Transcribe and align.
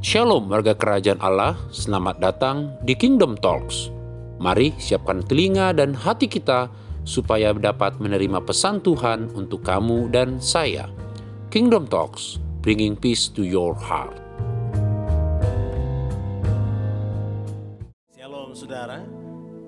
Shalom 0.00 0.48
warga 0.48 0.72
kerajaan 0.72 1.20
Allah, 1.20 1.60
selamat 1.68 2.24
datang 2.24 2.72
di 2.80 2.96
Kingdom 2.96 3.36
Talks. 3.36 3.92
Mari 4.40 4.72
siapkan 4.80 5.20
telinga 5.20 5.76
dan 5.76 5.92
hati 5.92 6.24
kita 6.24 6.72
supaya 7.04 7.52
dapat 7.52 8.00
menerima 8.00 8.40
pesan 8.40 8.80
Tuhan 8.80 9.28
untuk 9.36 9.60
kamu 9.60 10.08
dan 10.08 10.40
saya. 10.40 10.88
Kingdom 11.52 11.84
Talks, 11.84 12.40
bringing 12.64 12.96
peace 12.96 13.28
to 13.28 13.44
your 13.44 13.76
heart. 13.76 14.16
Shalom 18.16 18.56
saudara, 18.56 19.04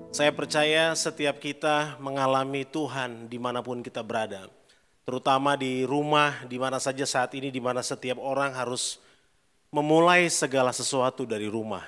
saya 0.09 0.33
percaya 0.33 0.97
setiap 0.97 1.37
kita 1.37 2.01
mengalami 2.01 2.65
Tuhan 2.65 3.29
di 3.29 3.37
mana 3.37 3.61
pun 3.61 3.85
kita 3.85 4.01
berada. 4.01 4.49
Terutama 5.05 5.53
di 5.53 5.85
rumah, 5.85 6.41
di 6.49 6.57
mana 6.57 6.81
saja 6.81 7.05
saat 7.05 7.37
ini, 7.37 7.53
di 7.53 7.61
mana 7.61 7.85
setiap 7.85 8.17
orang 8.17 8.57
harus 8.57 8.97
memulai 9.73 10.29
segala 10.29 10.69
sesuatu 10.69 11.25
dari 11.25 11.49
rumah. 11.49 11.81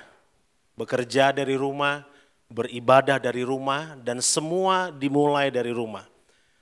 Bekerja 0.74 1.30
dari 1.30 1.54
rumah, 1.54 2.02
beribadah 2.50 3.22
dari 3.22 3.46
rumah, 3.46 3.94
dan 4.02 4.18
semua 4.18 4.90
dimulai 4.90 5.54
dari 5.54 5.70
rumah. 5.70 6.02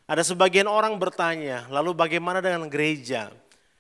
Ada 0.05 0.21
sebagian 0.21 0.69
orang 0.69 1.01
bertanya, 1.01 1.65
lalu 1.73 1.97
bagaimana 1.97 2.45
dengan 2.45 2.69
gereja? 2.69 3.33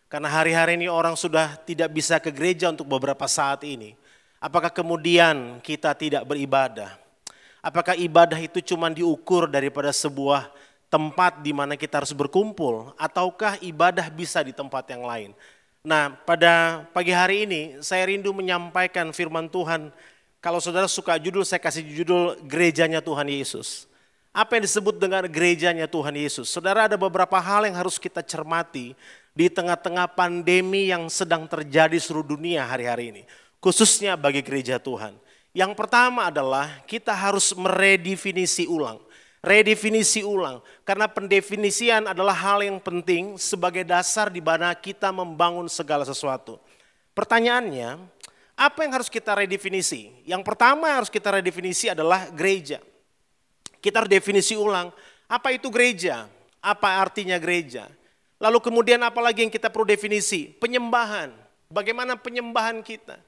Karena 0.08 0.32
hari-hari 0.32 0.80
ini 0.80 0.88
orang 0.88 1.20
sudah 1.20 1.60
tidak 1.68 1.92
bisa 1.92 2.16
ke 2.16 2.32
gereja 2.32 2.72
untuk 2.72 2.88
beberapa 2.88 3.28
saat 3.28 3.60
ini. 3.68 3.92
Apakah 4.40 4.72
kemudian 4.72 5.60
kita 5.60 5.92
tidak 5.92 6.24
beribadah? 6.24 6.96
Apakah 7.60 7.92
ibadah 7.92 8.40
itu 8.40 8.64
cuma 8.64 8.88
diukur 8.88 9.52
daripada 9.52 9.92
sebuah 9.92 10.48
tempat 10.88 11.44
di 11.44 11.52
mana 11.52 11.76
kita 11.76 12.00
harus 12.00 12.16
berkumpul? 12.16 12.96
Ataukah 12.96 13.60
ibadah 13.60 14.08
bisa 14.08 14.40
di 14.40 14.56
tempat 14.56 14.88
yang 14.88 15.04
lain? 15.04 15.36
Nah, 15.84 16.16
pada 16.24 16.88
pagi 16.96 17.12
hari 17.12 17.44
ini 17.44 17.76
saya 17.84 18.08
rindu 18.08 18.32
menyampaikan 18.32 19.12
firman 19.12 19.52
Tuhan. 19.52 19.92
Kalau 20.40 20.56
saudara 20.56 20.88
suka 20.88 21.20
judul, 21.20 21.44
saya 21.44 21.60
kasih 21.60 21.84
judul 21.84 22.40
Gerejanya 22.48 23.04
Tuhan 23.04 23.28
Yesus. 23.28 23.84
Apa 24.32 24.56
yang 24.56 24.64
disebut 24.64 24.96
dengan 24.96 25.28
gerejanya 25.28 25.84
Tuhan 25.84 26.16
Yesus? 26.16 26.48
Saudara 26.48 26.88
ada 26.88 26.96
beberapa 26.96 27.36
hal 27.36 27.68
yang 27.68 27.76
harus 27.76 28.00
kita 28.00 28.24
cermati 28.24 28.96
di 29.36 29.52
tengah-tengah 29.52 30.08
pandemi 30.16 30.88
yang 30.88 31.04
sedang 31.12 31.44
terjadi 31.44 32.00
seluruh 32.00 32.32
dunia 32.32 32.64
hari-hari 32.64 33.12
ini. 33.12 33.22
Khususnya 33.60 34.16
bagi 34.16 34.40
gereja 34.40 34.80
Tuhan. 34.80 35.12
Yang 35.52 35.76
pertama 35.76 36.32
adalah 36.32 36.80
kita 36.88 37.12
harus 37.12 37.52
meredefinisi 37.52 38.64
ulang 38.64 39.04
redefinisi 39.44 40.24
ulang. 40.24 40.64
Karena 40.82 41.04
pendefinisian 41.06 42.08
adalah 42.08 42.32
hal 42.32 42.64
yang 42.64 42.80
penting 42.80 43.36
sebagai 43.36 43.84
dasar 43.84 44.32
di 44.32 44.40
mana 44.40 44.72
kita 44.72 45.12
membangun 45.12 45.68
segala 45.68 46.08
sesuatu. 46.08 46.56
Pertanyaannya, 47.12 48.00
apa 48.56 48.78
yang 48.82 48.92
harus 48.96 49.12
kita 49.12 49.36
redefinisi? 49.36 50.10
Yang 50.26 50.42
pertama 50.42 50.90
yang 50.90 51.04
harus 51.04 51.12
kita 51.12 51.30
redefinisi 51.30 51.92
adalah 51.92 52.32
gereja. 52.32 52.80
Kita 53.78 54.02
harus 54.02 54.10
definisi 54.10 54.56
ulang, 54.56 54.88
apa 55.28 55.52
itu 55.52 55.68
gereja? 55.68 56.24
Apa 56.64 57.04
artinya 57.04 57.36
gereja? 57.36 57.86
Lalu 58.40 58.58
kemudian 58.64 59.00
apa 59.04 59.20
lagi 59.20 59.44
yang 59.44 59.52
kita 59.52 59.68
perlu 59.68 59.84
definisi? 59.84 60.48
Penyembahan. 60.56 61.32
Bagaimana 61.68 62.16
penyembahan 62.16 62.80
kita? 62.80 63.20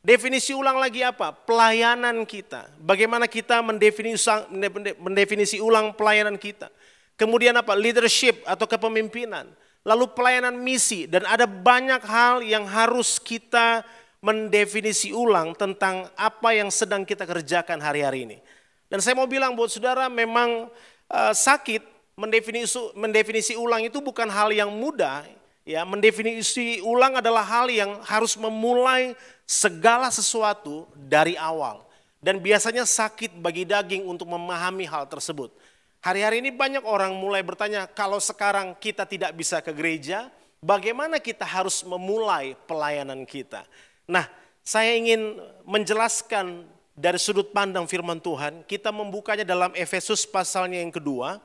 Definisi 0.00 0.56
ulang 0.56 0.80
lagi 0.80 1.04
apa? 1.04 1.28
Pelayanan 1.28 2.24
kita. 2.24 2.72
Bagaimana 2.80 3.28
kita 3.28 3.60
mendefinisi, 3.60 5.60
ulang 5.60 5.92
pelayanan 5.92 6.40
kita. 6.40 6.72
Kemudian 7.20 7.52
apa? 7.60 7.76
Leadership 7.76 8.40
atau 8.48 8.64
kepemimpinan. 8.64 9.44
Lalu 9.84 10.08
pelayanan 10.16 10.56
misi. 10.56 11.04
Dan 11.04 11.28
ada 11.28 11.44
banyak 11.44 12.00
hal 12.00 12.40
yang 12.40 12.64
harus 12.64 13.20
kita 13.20 13.84
mendefinisi 14.24 15.12
ulang 15.12 15.52
tentang 15.52 16.08
apa 16.16 16.56
yang 16.56 16.72
sedang 16.72 17.04
kita 17.04 17.28
kerjakan 17.28 17.84
hari-hari 17.84 18.24
ini. 18.24 18.40
Dan 18.88 19.04
saya 19.04 19.12
mau 19.12 19.28
bilang 19.28 19.52
buat 19.52 19.68
saudara 19.68 20.08
memang 20.08 20.72
uh, 21.12 21.34
sakit 21.36 21.84
mendefinisi, 22.16 22.80
mendefinisi 22.96 23.52
ulang 23.52 23.84
itu 23.84 24.00
bukan 24.00 24.32
hal 24.32 24.48
yang 24.48 24.72
mudah. 24.72 25.28
Ya, 25.68 25.84
mendefinisi 25.84 26.80
ulang 26.80 27.20
adalah 27.20 27.44
hal 27.44 27.68
yang 27.68 28.00
harus 28.08 28.32
memulai 28.40 29.12
segala 29.50 30.14
sesuatu 30.14 30.86
dari 30.94 31.34
awal. 31.34 31.82
Dan 32.22 32.38
biasanya 32.38 32.86
sakit 32.86 33.42
bagi 33.42 33.66
daging 33.66 34.06
untuk 34.06 34.30
memahami 34.30 34.86
hal 34.86 35.10
tersebut. 35.10 35.50
Hari-hari 35.98 36.38
ini 36.38 36.54
banyak 36.54 36.86
orang 36.86 37.10
mulai 37.18 37.42
bertanya, 37.42 37.90
kalau 37.90 38.22
sekarang 38.22 38.78
kita 38.78 39.02
tidak 39.08 39.34
bisa 39.34 39.58
ke 39.58 39.74
gereja, 39.74 40.30
bagaimana 40.62 41.18
kita 41.18 41.42
harus 41.42 41.82
memulai 41.82 42.54
pelayanan 42.68 43.26
kita? 43.26 43.66
Nah, 44.06 44.28
saya 44.60 44.94
ingin 44.94 45.40
menjelaskan 45.64 46.68
dari 46.92 47.16
sudut 47.16 47.50
pandang 47.50 47.88
firman 47.88 48.20
Tuhan, 48.20 48.62
kita 48.68 48.92
membukanya 48.92 49.42
dalam 49.42 49.72
Efesus 49.72 50.28
pasalnya 50.28 50.80
yang 50.80 50.92
kedua, 50.92 51.40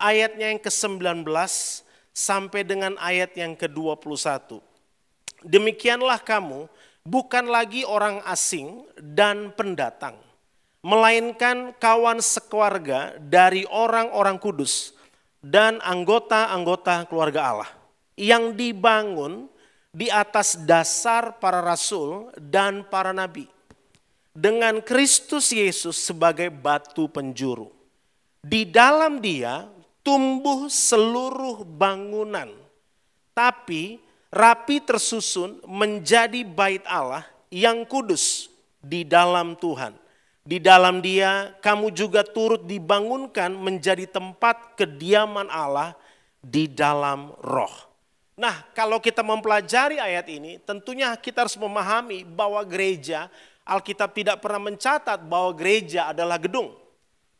ayatnya 0.00 0.48
yang 0.48 0.60
ke-19 0.60 1.28
sampai 2.16 2.64
dengan 2.64 2.96
ayat 2.96 3.36
yang 3.36 3.52
ke-21. 3.52 4.60
Demikianlah 5.44 6.16
kamu, 6.24 6.64
bukan 7.06 7.46
lagi 7.46 7.86
orang 7.86 8.18
asing 8.26 8.82
dan 8.98 9.54
pendatang, 9.54 10.18
melainkan 10.82 11.70
kawan 11.78 12.18
sekeluarga 12.18 13.14
dari 13.22 13.62
orang-orang 13.70 14.42
kudus 14.42 14.90
dan 15.38 15.78
anggota-anggota 15.86 17.06
keluarga 17.06 17.40
Allah 17.54 17.70
yang 18.18 18.58
dibangun 18.58 19.46
di 19.94 20.10
atas 20.10 20.58
dasar 20.66 21.38
para 21.38 21.62
rasul 21.62 22.34
dan 22.36 22.82
para 22.84 23.14
nabi 23.14 23.46
dengan 24.36 24.84
Kristus 24.84 25.54
Yesus 25.54 25.96
sebagai 25.96 26.52
batu 26.52 27.08
penjuru. 27.08 27.72
Di 28.44 28.68
dalam 28.68 29.18
dia 29.24 29.64
tumbuh 30.04 30.68
seluruh 30.68 31.64
bangunan, 31.64 32.52
tapi 33.32 34.05
rapi 34.30 34.82
tersusun 34.82 35.62
menjadi 35.66 36.42
bait 36.42 36.82
Allah 36.86 37.26
yang 37.52 37.86
kudus 37.86 38.50
di 38.82 39.02
dalam 39.06 39.54
Tuhan. 39.58 39.94
Di 40.46 40.62
dalam 40.62 41.02
dia 41.02 41.58
kamu 41.58 41.90
juga 41.90 42.22
turut 42.22 42.62
dibangunkan 42.70 43.50
menjadi 43.50 44.06
tempat 44.06 44.78
kediaman 44.78 45.50
Allah 45.50 45.98
di 46.38 46.70
dalam 46.70 47.34
roh. 47.42 47.74
Nah 48.38 48.62
kalau 48.70 49.02
kita 49.02 49.26
mempelajari 49.26 49.98
ayat 49.98 50.30
ini 50.30 50.62
tentunya 50.62 51.10
kita 51.18 51.42
harus 51.42 51.58
memahami 51.58 52.22
bahwa 52.22 52.62
gereja, 52.62 53.26
Alkitab 53.66 54.14
tidak 54.14 54.38
pernah 54.38 54.70
mencatat 54.70 55.18
bahwa 55.26 55.50
gereja 55.50 56.14
adalah 56.14 56.38
gedung. 56.38 56.70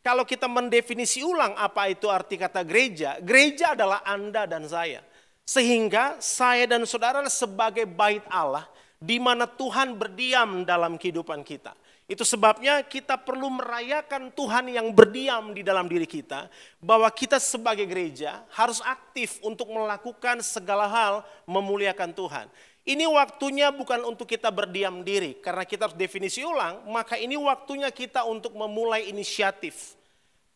Kalau 0.02 0.26
kita 0.26 0.50
mendefinisi 0.50 1.22
ulang 1.22 1.54
apa 1.54 1.86
itu 1.90 2.10
arti 2.10 2.34
kata 2.34 2.66
gereja, 2.66 3.18
gereja 3.22 3.78
adalah 3.78 4.02
Anda 4.02 4.50
dan 4.50 4.66
saya. 4.66 5.02
Sehingga 5.46 6.18
saya 6.18 6.66
dan 6.66 6.82
saudara 6.82 7.22
sebagai 7.30 7.86
bait 7.86 8.26
Allah 8.26 8.66
di 8.98 9.22
mana 9.22 9.46
Tuhan 9.46 9.94
berdiam 9.94 10.66
dalam 10.66 10.98
kehidupan 10.98 11.46
kita. 11.46 11.70
Itu 12.06 12.22
sebabnya 12.22 12.82
kita 12.86 13.18
perlu 13.18 13.50
merayakan 13.50 14.30
Tuhan 14.34 14.70
yang 14.70 14.90
berdiam 14.90 15.54
di 15.54 15.62
dalam 15.62 15.86
diri 15.86 16.06
kita. 16.06 16.50
Bahwa 16.82 17.06
kita 17.14 17.38
sebagai 17.38 17.86
gereja 17.86 18.42
harus 18.54 18.82
aktif 18.82 19.38
untuk 19.42 19.70
melakukan 19.70 20.42
segala 20.42 20.90
hal 20.90 21.14
memuliakan 21.46 22.10
Tuhan. 22.10 22.46
Ini 22.86 23.06
waktunya 23.10 23.74
bukan 23.74 24.06
untuk 24.06 24.30
kita 24.30 24.50
berdiam 24.50 25.02
diri. 25.02 25.38
Karena 25.38 25.66
kita 25.66 25.90
harus 25.90 25.98
definisi 25.98 26.42
ulang, 26.46 26.86
maka 26.90 27.18
ini 27.18 27.34
waktunya 27.34 27.90
kita 27.90 28.22
untuk 28.22 28.54
memulai 28.54 29.10
inisiatif 29.10 29.98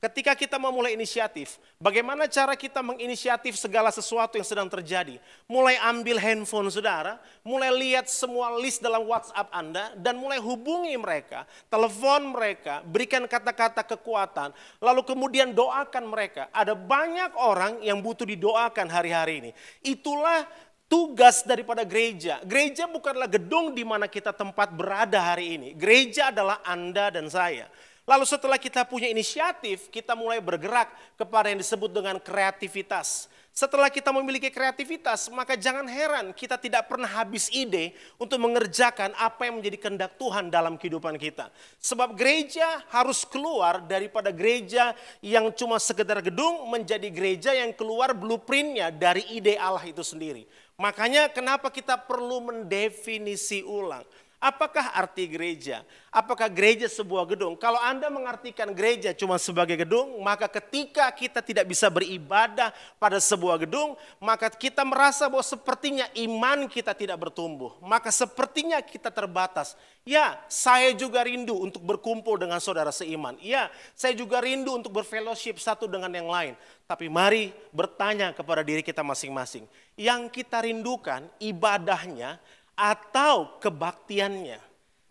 Ketika 0.00 0.32
kita 0.32 0.56
memulai 0.56 0.96
inisiatif, 0.96 1.60
bagaimana 1.76 2.24
cara 2.24 2.56
kita 2.56 2.80
menginisiatif 2.80 3.52
segala 3.60 3.92
sesuatu 3.92 4.40
yang 4.40 4.48
sedang 4.48 4.64
terjadi? 4.64 5.20
Mulai 5.44 5.76
ambil 5.76 6.16
handphone 6.16 6.72
saudara, 6.72 7.20
mulai 7.44 7.68
lihat 7.68 8.08
semua 8.08 8.56
list 8.56 8.80
dalam 8.80 9.04
WhatsApp 9.04 9.52
Anda, 9.52 9.92
dan 10.00 10.16
mulai 10.16 10.40
hubungi 10.40 10.96
mereka, 10.96 11.44
telepon 11.68 12.32
mereka, 12.32 12.80
berikan 12.80 13.28
kata-kata 13.28 13.84
kekuatan, 13.84 14.56
lalu 14.80 15.04
kemudian 15.04 15.52
doakan 15.52 16.08
mereka. 16.08 16.48
Ada 16.48 16.72
banyak 16.72 17.36
orang 17.36 17.84
yang 17.84 18.00
butuh 18.00 18.24
didoakan 18.24 18.88
hari-hari 18.88 19.44
ini. 19.44 19.50
Itulah 19.84 20.48
tugas 20.88 21.44
daripada 21.44 21.84
gereja. 21.84 22.40
Gereja 22.48 22.88
bukanlah 22.88 23.28
gedung 23.28 23.76
di 23.76 23.84
mana 23.84 24.08
kita 24.08 24.32
tempat 24.32 24.72
berada 24.72 25.20
hari 25.20 25.60
ini. 25.60 25.68
Gereja 25.76 26.32
adalah 26.32 26.64
Anda 26.64 27.12
dan 27.12 27.28
saya. 27.28 27.68
Lalu 28.10 28.26
setelah 28.26 28.58
kita 28.58 28.82
punya 28.82 29.06
inisiatif, 29.06 29.86
kita 29.86 30.18
mulai 30.18 30.42
bergerak 30.42 30.90
kepada 31.14 31.46
yang 31.46 31.62
disebut 31.62 31.94
dengan 31.94 32.18
kreativitas. 32.18 33.30
Setelah 33.54 33.86
kita 33.86 34.10
memiliki 34.10 34.50
kreativitas, 34.50 35.30
maka 35.30 35.54
jangan 35.54 35.86
heran 35.86 36.34
kita 36.34 36.58
tidak 36.58 36.90
pernah 36.90 37.06
habis 37.06 37.46
ide 37.54 37.94
untuk 38.18 38.42
mengerjakan 38.42 39.14
apa 39.14 39.46
yang 39.46 39.62
menjadi 39.62 39.78
kehendak 39.78 40.18
Tuhan 40.18 40.50
dalam 40.50 40.74
kehidupan 40.74 41.18
kita. 41.22 41.54
Sebab 41.78 42.18
gereja 42.18 42.82
harus 42.90 43.22
keluar 43.22 43.78
daripada 43.86 44.34
gereja 44.34 44.90
yang 45.22 45.54
cuma 45.54 45.78
sekedar 45.78 46.18
gedung 46.18 46.66
menjadi 46.66 47.06
gereja 47.14 47.54
yang 47.54 47.70
keluar 47.70 48.10
blueprintnya 48.10 48.90
dari 48.90 49.22
ide 49.30 49.54
Allah 49.54 49.86
itu 49.86 50.02
sendiri. 50.02 50.50
Makanya 50.74 51.30
kenapa 51.30 51.70
kita 51.70 51.94
perlu 51.94 52.42
mendefinisi 52.42 53.62
ulang. 53.62 54.02
Apakah 54.40 54.96
arti 54.96 55.28
gereja? 55.28 55.84
Apakah 56.08 56.48
gereja 56.48 56.88
sebuah 56.88 57.28
gedung? 57.28 57.60
Kalau 57.60 57.76
Anda 57.76 58.08
mengartikan 58.08 58.72
gereja 58.72 59.12
cuma 59.12 59.36
sebagai 59.36 59.76
gedung, 59.76 60.16
maka 60.24 60.48
ketika 60.48 61.12
kita 61.12 61.44
tidak 61.44 61.68
bisa 61.68 61.92
beribadah 61.92 62.72
pada 62.96 63.20
sebuah 63.20 63.60
gedung, 63.68 64.00
maka 64.16 64.48
kita 64.48 64.80
merasa 64.80 65.28
bahwa 65.28 65.44
sepertinya 65.44 66.08
iman 66.24 66.72
kita 66.72 66.96
tidak 66.96 67.20
bertumbuh. 67.20 67.76
Maka 67.84 68.08
sepertinya 68.08 68.80
kita 68.80 69.12
terbatas. 69.12 69.76
Ya, 70.08 70.40
saya 70.48 70.96
juga 70.96 71.20
rindu 71.20 71.60
untuk 71.60 71.84
berkumpul 71.84 72.40
dengan 72.40 72.64
saudara 72.64 72.88
seiman. 72.96 73.36
Ya, 73.44 73.68
saya 73.92 74.16
juga 74.16 74.40
rindu 74.40 74.72
untuk 74.72 74.88
berfellowship 74.88 75.60
satu 75.60 75.84
dengan 75.84 76.08
yang 76.16 76.32
lain. 76.32 76.56
Tapi 76.88 77.12
mari 77.12 77.52
bertanya 77.76 78.32
kepada 78.32 78.64
diri 78.64 78.80
kita 78.80 79.04
masing-masing. 79.04 79.68
Yang 80.00 80.42
kita 80.42 80.64
rindukan 80.64 81.28
ibadahnya 81.38 82.40
atau 82.80 83.60
kebaktiannya. 83.60 84.56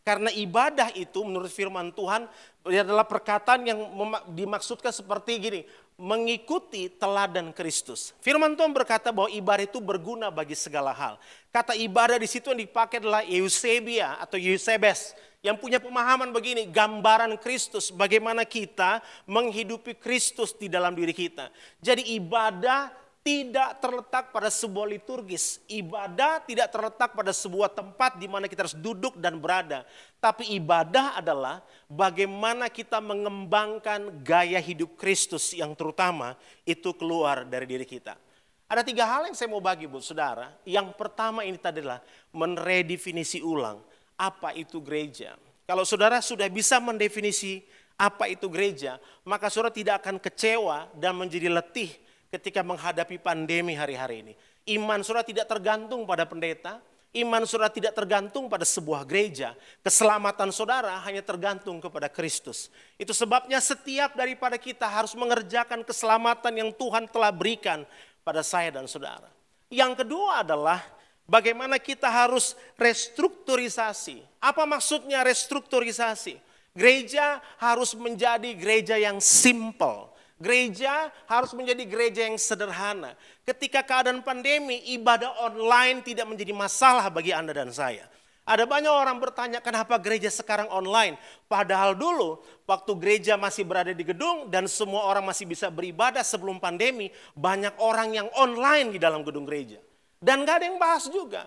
Karena 0.02 0.34
ibadah 0.34 0.90
itu 0.98 1.22
menurut 1.22 1.54
firman 1.54 1.94
Tuhan 1.94 2.26
adalah 2.66 3.06
perkataan 3.06 3.62
yang 3.62 3.78
dimaksudkan 4.34 4.90
seperti 4.90 5.38
gini, 5.38 5.62
mengikuti 6.02 6.90
teladan 6.90 7.54
Kristus. 7.54 8.18
Firman 8.26 8.58
Tuhan 8.58 8.74
berkata 8.74 9.14
bahwa 9.14 9.30
ibadah 9.30 9.70
itu 9.70 9.78
berguna 9.78 10.34
bagi 10.34 10.58
segala 10.58 10.98
hal. 10.98 11.22
Kata 11.54 11.78
ibadah 11.78 12.18
di 12.18 12.26
situ 12.26 12.50
yang 12.50 12.58
dipakai 12.66 12.98
adalah 12.98 13.22
Eusebia 13.22 14.18
atau 14.18 14.42
Eusebes 14.42 15.14
yang 15.46 15.56
punya 15.56 15.78
pemahaman 15.78 16.34
begini, 16.34 16.68
gambaran 16.68 17.38
Kristus, 17.40 17.94
bagaimana 17.94 18.44
kita 18.44 19.00
menghidupi 19.30 19.96
Kristus 19.96 20.52
di 20.58 20.68
dalam 20.68 20.98
diri 20.98 21.14
kita. 21.16 21.48
Jadi 21.80 22.18
ibadah 22.18 22.92
tidak 23.30 23.78
terletak 23.78 24.34
pada 24.34 24.50
sebuah 24.50 24.90
liturgis. 24.90 25.62
Ibadah 25.70 26.42
tidak 26.50 26.74
terletak 26.74 27.14
pada 27.14 27.30
sebuah 27.30 27.70
tempat 27.70 28.18
di 28.18 28.26
mana 28.26 28.50
kita 28.50 28.66
harus 28.66 28.74
duduk 28.74 29.22
dan 29.22 29.38
berada. 29.38 29.86
Tapi 30.18 30.58
ibadah 30.58 31.22
adalah 31.22 31.62
bagaimana 31.86 32.74
kita 32.74 32.98
mengembangkan 32.98 34.26
gaya 34.26 34.58
hidup 34.58 34.98
Kristus 34.98 35.54
yang 35.54 35.78
terutama 35.78 36.34
itu 36.66 36.90
keluar 36.98 37.46
dari 37.46 37.70
diri 37.70 37.86
kita. 37.86 38.18
Ada 38.66 38.82
tiga 38.82 39.06
hal 39.06 39.30
yang 39.30 39.38
saya 39.38 39.50
mau 39.54 39.62
bagi 39.62 39.86
buat 39.86 40.02
saudara. 40.02 40.50
Yang 40.66 40.98
pertama 40.98 41.46
ini 41.46 41.62
tadi 41.62 41.86
adalah 41.86 42.02
meredefinisi 42.34 43.46
ulang 43.46 43.78
apa 44.18 44.58
itu 44.58 44.82
gereja. 44.82 45.38
Kalau 45.70 45.86
saudara 45.86 46.18
sudah 46.18 46.50
bisa 46.50 46.82
mendefinisi 46.82 47.62
apa 47.94 48.26
itu 48.26 48.50
gereja, 48.50 48.98
maka 49.22 49.54
saudara 49.54 49.70
tidak 49.70 50.02
akan 50.02 50.18
kecewa 50.18 50.90
dan 50.98 51.14
menjadi 51.14 51.46
letih 51.54 52.09
ketika 52.30 52.62
menghadapi 52.62 53.18
pandemi 53.18 53.74
hari-hari 53.74 54.26
ini. 54.26 54.34
Iman 54.70 55.02
saudara 55.02 55.26
tidak 55.26 55.50
tergantung 55.50 56.06
pada 56.06 56.30
pendeta, 56.30 56.78
iman 57.18 57.42
saudara 57.50 57.74
tidak 57.74 57.98
tergantung 57.98 58.46
pada 58.46 58.62
sebuah 58.66 59.02
gereja. 59.06 59.58
Keselamatan 59.82 60.54
saudara 60.54 60.94
hanya 61.10 61.26
tergantung 61.26 61.82
kepada 61.82 62.06
Kristus. 62.06 62.70
Itu 63.02 63.12
sebabnya 63.18 63.58
setiap 63.58 64.14
daripada 64.14 64.62
kita 64.62 64.86
harus 64.86 65.18
mengerjakan 65.18 65.82
keselamatan 65.82 66.54
yang 66.54 66.70
Tuhan 66.74 67.10
telah 67.10 67.34
berikan 67.34 67.82
pada 68.22 68.46
saya 68.46 68.70
dan 68.70 68.86
saudara. 68.86 69.30
Yang 69.74 70.06
kedua 70.06 70.46
adalah 70.46 70.82
bagaimana 71.26 71.82
kita 71.82 72.10
harus 72.10 72.54
restrukturisasi. 72.78 74.22
Apa 74.38 74.70
maksudnya 74.70 75.26
restrukturisasi? 75.26 76.38
Gereja 76.78 77.42
harus 77.58 77.98
menjadi 77.98 78.54
gereja 78.54 78.94
yang 79.02 79.18
simple 79.18 80.09
Gereja 80.40 81.12
harus 81.28 81.52
menjadi 81.52 81.84
gereja 81.84 82.22
yang 82.24 82.40
sederhana. 82.40 83.12
Ketika 83.44 83.84
keadaan 83.84 84.24
pandemi, 84.24 84.80
ibadah 84.96 85.36
online 85.52 86.00
tidak 86.00 86.32
menjadi 86.32 86.56
masalah 86.56 87.12
bagi 87.12 87.36
Anda 87.36 87.52
dan 87.52 87.76
saya. 87.76 88.08
Ada 88.48 88.66
banyak 88.66 88.90
orang 88.90 89.20
bertanya 89.22 89.60
kenapa 89.62 90.00
gereja 90.02 90.32
sekarang 90.32 90.72
online. 90.74 91.20
Padahal 91.46 91.94
dulu 91.94 92.40
waktu 92.66 92.92
gereja 92.98 93.38
masih 93.38 93.68
berada 93.68 93.94
di 93.94 94.02
gedung 94.02 94.50
dan 94.50 94.66
semua 94.66 95.06
orang 95.06 95.22
masih 95.28 95.46
bisa 95.46 95.68
beribadah 95.70 96.26
sebelum 96.26 96.58
pandemi. 96.58 97.14
Banyak 97.38 97.78
orang 97.78 98.16
yang 98.16 98.28
online 98.34 98.96
di 98.96 98.98
dalam 98.98 99.22
gedung 99.22 99.46
gereja. 99.46 99.78
Dan 100.18 100.48
gak 100.48 100.64
ada 100.64 100.66
yang 100.66 100.80
bahas 100.82 101.06
juga 101.12 101.46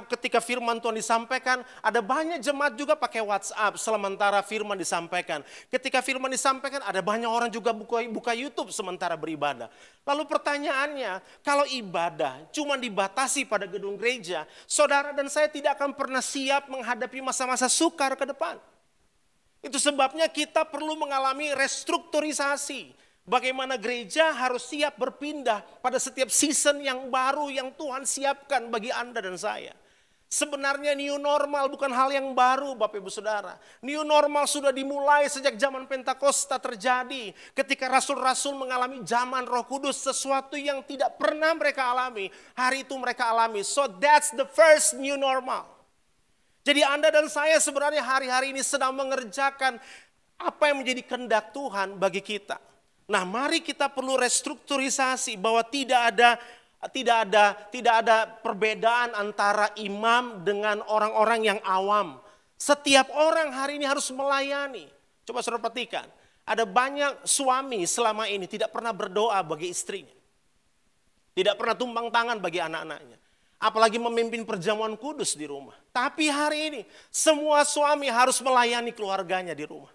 ketika 0.00 0.40
firman 0.40 0.80
Tuhan 0.80 0.96
disampaikan, 0.96 1.60
ada 1.84 2.00
banyak 2.00 2.40
jemaat 2.40 2.72
juga 2.78 2.96
pakai 2.96 3.20
WhatsApp 3.20 3.76
sementara 3.76 4.40
firman 4.40 4.78
disampaikan. 4.78 5.44
Ketika 5.68 6.00
firman 6.00 6.32
disampaikan, 6.32 6.80
ada 6.80 7.04
banyak 7.04 7.28
orang 7.28 7.52
juga 7.52 7.76
buka, 7.76 8.00
buka 8.08 8.32
YouTube 8.32 8.72
sementara 8.72 9.12
beribadah. 9.18 9.68
Lalu 10.08 10.24
pertanyaannya, 10.24 11.20
kalau 11.44 11.68
ibadah 11.68 12.48
cuma 12.54 12.80
dibatasi 12.80 13.44
pada 13.44 13.68
gedung 13.68 14.00
gereja, 14.00 14.48
saudara 14.64 15.12
dan 15.12 15.28
saya 15.28 15.52
tidak 15.52 15.76
akan 15.76 15.92
pernah 15.92 16.24
siap 16.24 16.72
menghadapi 16.72 17.20
masa-masa 17.20 17.68
sukar 17.68 18.16
ke 18.16 18.24
depan. 18.24 18.56
Itu 19.62 19.78
sebabnya 19.78 20.26
kita 20.26 20.66
perlu 20.66 20.98
mengalami 20.98 21.54
restrukturisasi. 21.54 23.02
Bagaimana 23.22 23.78
gereja 23.78 24.34
harus 24.34 24.66
siap 24.66 24.98
berpindah 24.98 25.62
pada 25.78 25.94
setiap 26.02 26.26
season 26.26 26.82
yang 26.82 27.06
baru 27.06 27.46
yang 27.54 27.70
Tuhan 27.78 28.02
siapkan 28.02 28.66
bagi 28.66 28.90
Anda 28.90 29.22
dan 29.22 29.38
saya. 29.38 29.70
Sebenarnya 30.32 30.96
new 30.96 31.20
normal 31.20 31.68
bukan 31.68 31.92
hal 31.92 32.08
yang 32.08 32.32
baru 32.32 32.72
Bapak 32.72 33.04
Ibu 33.04 33.12
Saudara. 33.12 33.60
New 33.84 34.00
normal 34.00 34.48
sudah 34.48 34.72
dimulai 34.72 35.28
sejak 35.28 35.60
zaman 35.60 35.84
Pentakosta 35.84 36.56
terjadi. 36.56 37.36
Ketika 37.52 37.84
rasul-rasul 37.92 38.56
mengalami 38.56 39.04
zaman 39.04 39.44
roh 39.44 39.68
kudus 39.68 40.00
sesuatu 40.00 40.56
yang 40.56 40.80
tidak 40.88 41.20
pernah 41.20 41.52
mereka 41.52 41.92
alami. 41.92 42.32
Hari 42.56 42.88
itu 42.88 42.96
mereka 42.96 43.28
alami. 43.28 43.60
So 43.60 43.84
that's 44.00 44.32
the 44.32 44.48
first 44.48 44.96
new 44.96 45.20
normal. 45.20 45.68
Jadi 46.64 46.80
Anda 46.80 47.12
dan 47.12 47.28
saya 47.28 47.60
sebenarnya 47.60 48.00
hari-hari 48.00 48.56
ini 48.56 48.64
sedang 48.64 48.96
mengerjakan 48.96 49.76
apa 50.40 50.62
yang 50.64 50.80
menjadi 50.80 51.12
kehendak 51.12 51.52
Tuhan 51.52 52.00
bagi 52.00 52.24
kita. 52.24 52.56
Nah, 53.04 53.28
mari 53.28 53.60
kita 53.60 53.92
perlu 53.92 54.16
restrukturisasi 54.16 55.36
bahwa 55.36 55.60
tidak 55.68 56.16
ada 56.16 56.40
tidak 56.90 57.30
ada 57.30 57.54
tidak 57.70 57.94
ada 58.02 58.26
perbedaan 58.26 59.14
antara 59.14 59.70
imam 59.78 60.42
dengan 60.42 60.82
orang-orang 60.90 61.54
yang 61.54 61.60
awam. 61.62 62.18
Setiap 62.58 63.10
orang 63.14 63.54
hari 63.54 63.78
ini 63.78 63.86
harus 63.86 64.10
melayani. 64.10 64.86
Coba 65.22 65.42
saudara 65.42 65.62
perhatikan, 65.62 66.06
ada 66.42 66.66
banyak 66.66 67.22
suami 67.22 67.86
selama 67.86 68.26
ini 68.26 68.50
tidak 68.50 68.74
pernah 68.74 68.90
berdoa 68.90 69.38
bagi 69.46 69.70
istrinya. 69.70 70.14
Tidak 71.32 71.54
pernah 71.54 71.78
tumbang 71.78 72.10
tangan 72.10 72.42
bagi 72.42 72.58
anak-anaknya. 72.58 73.18
Apalagi 73.62 73.96
memimpin 74.02 74.42
perjamuan 74.42 74.98
kudus 74.98 75.38
di 75.38 75.46
rumah. 75.46 75.78
Tapi 75.94 76.26
hari 76.26 76.58
ini 76.66 76.80
semua 77.14 77.62
suami 77.62 78.10
harus 78.10 78.42
melayani 78.42 78.90
keluarganya 78.90 79.54
di 79.54 79.62
rumah. 79.62 79.90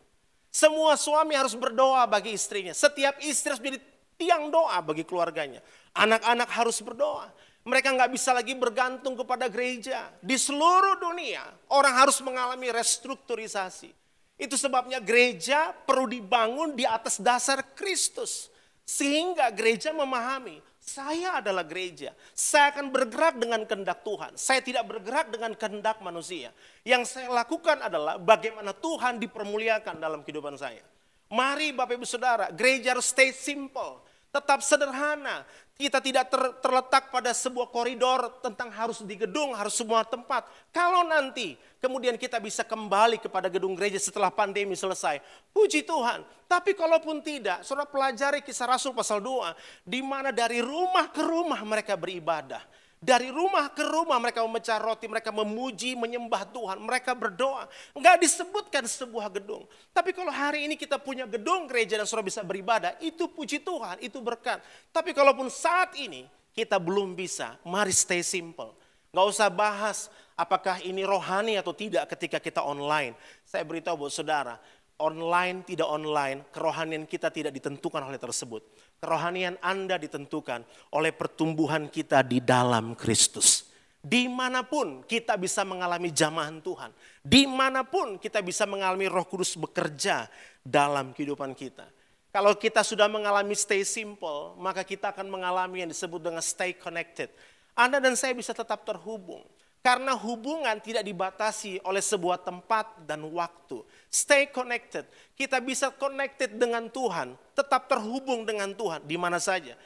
Semua 0.47 0.95
suami 0.95 1.35
harus 1.35 1.53
berdoa 1.53 2.07
bagi 2.07 2.31
istrinya. 2.31 2.71
Setiap 2.71 3.19
istri 3.21 3.51
harus 3.51 3.59
menjadi 3.59 3.83
tiang 4.17 4.49
doa 4.49 4.81
bagi 4.81 5.05
keluarganya. 5.07 5.63
Anak-anak 5.93 6.49
harus 6.51 6.81
berdoa. 6.83 7.29
Mereka 7.63 7.93
nggak 7.93 8.11
bisa 8.11 8.33
lagi 8.33 8.57
bergantung 8.57 9.13
kepada 9.15 9.47
gereja. 9.47 10.11
Di 10.19 10.35
seluruh 10.35 10.99
dunia 10.99 11.45
orang 11.71 11.93
harus 12.03 12.19
mengalami 12.25 12.73
restrukturisasi. 12.73 13.93
Itu 14.37 14.53
sebabnya 14.57 15.01
gereja 15.01 15.73
perlu 15.73 16.09
dibangun 16.09 16.73
di 16.77 16.83
atas 16.83 17.21
dasar 17.21 17.61
Kristus. 17.77 18.49
Sehingga 18.87 19.51
gereja 19.51 19.91
memahami 19.91 20.63
saya 20.87 21.43
adalah 21.43 21.67
gereja. 21.67 22.15
Saya 22.31 22.71
akan 22.71 22.95
bergerak 22.95 23.35
dengan 23.35 23.67
kehendak 23.67 24.07
Tuhan. 24.07 24.39
Saya 24.39 24.63
tidak 24.63 24.87
bergerak 24.87 25.27
dengan 25.27 25.51
kehendak 25.51 25.99
manusia. 25.99 26.55
Yang 26.87 27.11
saya 27.11 27.27
lakukan 27.27 27.83
adalah 27.83 28.15
bagaimana 28.15 28.71
Tuhan 28.71 29.19
dipermuliakan 29.19 29.99
dalam 29.99 30.23
kehidupan 30.23 30.55
saya. 30.55 30.79
Mari 31.27 31.75
Bapak 31.75 31.99
Ibu 31.99 32.07
Saudara, 32.07 32.47
gereja 32.55 32.95
harus 32.95 33.11
stay 33.11 33.35
simple. 33.35 34.06
Tetap 34.37 34.61
sederhana. 34.61 35.41
Kita 35.77 36.01
tidak 36.01 36.29
ter, 36.29 36.41
terletak 36.61 37.13
pada 37.13 37.33
sebuah 37.33 37.69
koridor 37.69 38.41
tentang 38.41 38.69
harus 38.73 39.01
di 39.05 39.13
gedung, 39.13 39.53
harus 39.53 39.77
semua 39.77 40.01
tempat. 40.01 40.45
Kalau 40.73 41.05
nanti 41.05 41.53
kemudian 41.77 42.17
kita 42.17 42.41
bisa 42.41 42.65
kembali 42.65 43.21
kepada 43.21 43.45
gedung 43.45 43.77
gereja 43.77 44.01
setelah 44.01 44.33
pandemi 44.33 44.73
selesai, 44.73 45.21
puji 45.53 45.85
Tuhan. 45.85 46.25
Tapi 46.49 46.73
kalaupun 46.73 47.21
tidak, 47.21 47.61
saudara 47.61 47.85
pelajari 47.85 48.41
kisah 48.41 48.65
Rasul 48.65 48.93
pasal 48.93 49.21
2, 49.21 49.53
di 49.85 50.01
mana 50.01 50.33
dari 50.33 50.65
rumah 50.65 51.13
ke 51.13 51.21
rumah 51.21 51.61
mereka 51.61 51.93
beribadah. 51.93 52.61
Dari 52.97 53.29
rumah 53.29 53.69
ke 53.69 53.85
rumah 53.85 54.17
mereka 54.17 54.41
memecah 54.41 54.81
roti, 54.81 55.05
mereka 55.05 55.29
memuji, 55.29 55.93
menyembah 55.93 56.49
Tuhan, 56.49 56.81
mereka 56.81 57.13
berdoa. 57.13 57.69
Enggak 57.93 58.17
disebutkan 58.25 58.89
sebuah 58.89 59.29
gedung. 59.37 59.69
Tapi 59.93 60.17
kalau 60.17 60.33
hari 60.33 60.65
ini 60.65 60.73
kita 60.73 60.97
punya 60.97 61.29
gedung 61.29 61.69
gereja 61.69 62.01
dan 62.01 62.09
saudara 62.09 62.25
bisa 62.25 62.41
beribadah, 62.41 62.97
itu 62.97 63.29
puji 63.29 63.61
Tuhan, 63.61 64.01
itu 64.01 64.17
berkat. 64.17 64.65
Tapi 64.89 65.13
kalaupun 65.13 65.45
saat 65.53 65.93
ini 65.93 66.25
kita 66.57 66.81
belum 66.81 67.13
bisa, 67.13 67.61
mari 67.61 67.93
stay 67.93 68.25
simple. 68.25 68.73
Enggak 69.13 69.27
usah 69.29 69.49
bahas 69.53 70.09
apakah 70.33 70.81
ini 70.81 71.05
rohani 71.05 71.53
atau 71.53 71.77
tidak 71.77 72.09
ketika 72.17 72.41
kita 72.41 72.65
online. 72.65 73.13
Saya 73.45 73.61
beritahu 73.61 74.05
buat 74.05 74.13
saudara, 74.13 74.57
online, 74.97 75.61
tidak 75.61 75.85
online, 75.85 76.49
kerohanian 76.49 77.05
kita 77.05 77.29
tidak 77.29 77.53
ditentukan 77.53 78.01
oleh 78.01 78.17
tersebut. 78.17 78.65
Kerohanian 78.97 79.57
Anda 79.61 80.01
ditentukan 80.01 80.65
oleh 80.93 81.13
pertumbuhan 81.13 81.85
kita 81.89 82.25
di 82.25 82.41
dalam 82.41 82.97
Kristus. 82.97 83.69
Di 84.01 84.29
mana 84.29 84.63
pun 84.63 85.03
kita 85.03 85.35
bisa 85.35 85.67
mengalami 85.67 86.09
jamahan 86.13 86.63
Tuhan. 86.63 86.93
Di 87.21 87.43
mana 87.45 87.83
pun 87.83 88.15
kita 88.17 88.41
bisa 88.41 88.63
mengalami 88.63 89.05
roh 89.09 89.25
kudus 89.25 89.57
bekerja 89.57 90.29
dalam 90.63 91.11
kehidupan 91.11 91.53
kita. 91.53 91.85
Kalau 92.31 92.53
kita 92.53 92.85
sudah 92.85 93.09
mengalami 93.09 93.57
stay 93.57 93.81
simple, 93.81 94.53
maka 94.61 94.85
kita 94.85 95.09
akan 95.09 95.25
mengalami 95.25 95.81
yang 95.81 95.89
disebut 95.89 96.21
dengan 96.21 96.43
stay 96.45 96.71
connected. 96.77 97.33
Anda 97.73 97.97
dan 97.97 98.13
saya 98.13 98.33
bisa 98.33 98.53
tetap 98.53 98.85
terhubung. 98.85 99.45
Karena 99.87 100.19
hubungan 100.19 100.75
tidak 100.83 101.07
dibatasi 101.07 101.79
oleh 101.87 102.03
sebuah 102.03 102.43
tempat 102.43 103.07
dan 103.07 103.23
waktu. 103.23 103.87
Stay 104.11 104.51
connected. 104.51 105.07
Kita 105.31 105.63
bisa 105.63 105.95
connected 105.95 106.59
dengan 106.59 106.91
Tuhan, 106.91 107.39
tetap 107.55 107.87
terhubung 107.87 108.43
dengan 108.43 108.75
Tuhan 108.75 109.07
di 109.07 109.15
mana 109.15 109.39
saja. 109.39 109.79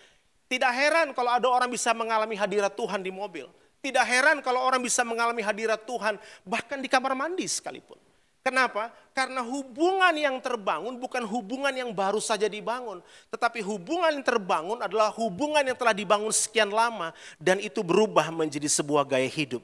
Tidak 0.49 0.73
heran 0.73 1.13
kalau 1.13 1.37
ada 1.37 1.45
orang 1.45 1.69
bisa 1.69 1.93
mengalami 1.93 2.33
hadirat 2.33 2.73
Tuhan 2.73 3.05
di 3.05 3.13
mobil. 3.13 3.45
Tidak 3.77 4.01
heran 4.01 4.41
kalau 4.41 4.65
orang 4.65 4.81
bisa 4.81 5.05
mengalami 5.05 5.45
hadirat 5.45 5.85
Tuhan 5.85 6.17
bahkan 6.49 6.81
di 6.81 6.89
kamar 6.89 7.13
mandi 7.13 7.45
sekalipun. 7.45 8.01
Kenapa? 8.41 8.89
Karena 9.13 9.45
hubungan 9.45 10.17
yang 10.17 10.41
terbangun 10.41 10.97
bukan 10.97 11.21
hubungan 11.29 11.69
yang 11.77 11.93
baru 11.93 12.17
saja 12.17 12.49
dibangun, 12.49 13.05
tetapi 13.29 13.61
hubungan 13.61 14.09
yang 14.17 14.25
terbangun 14.25 14.81
adalah 14.81 15.13
hubungan 15.13 15.61
yang 15.61 15.77
telah 15.77 15.93
dibangun 15.93 16.33
sekian 16.33 16.73
lama 16.73 17.13
dan 17.37 17.61
itu 17.61 17.85
berubah 17.85 18.33
menjadi 18.33 18.65
sebuah 18.65 19.05
gaya 19.05 19.29
hidup. 19.29 19.61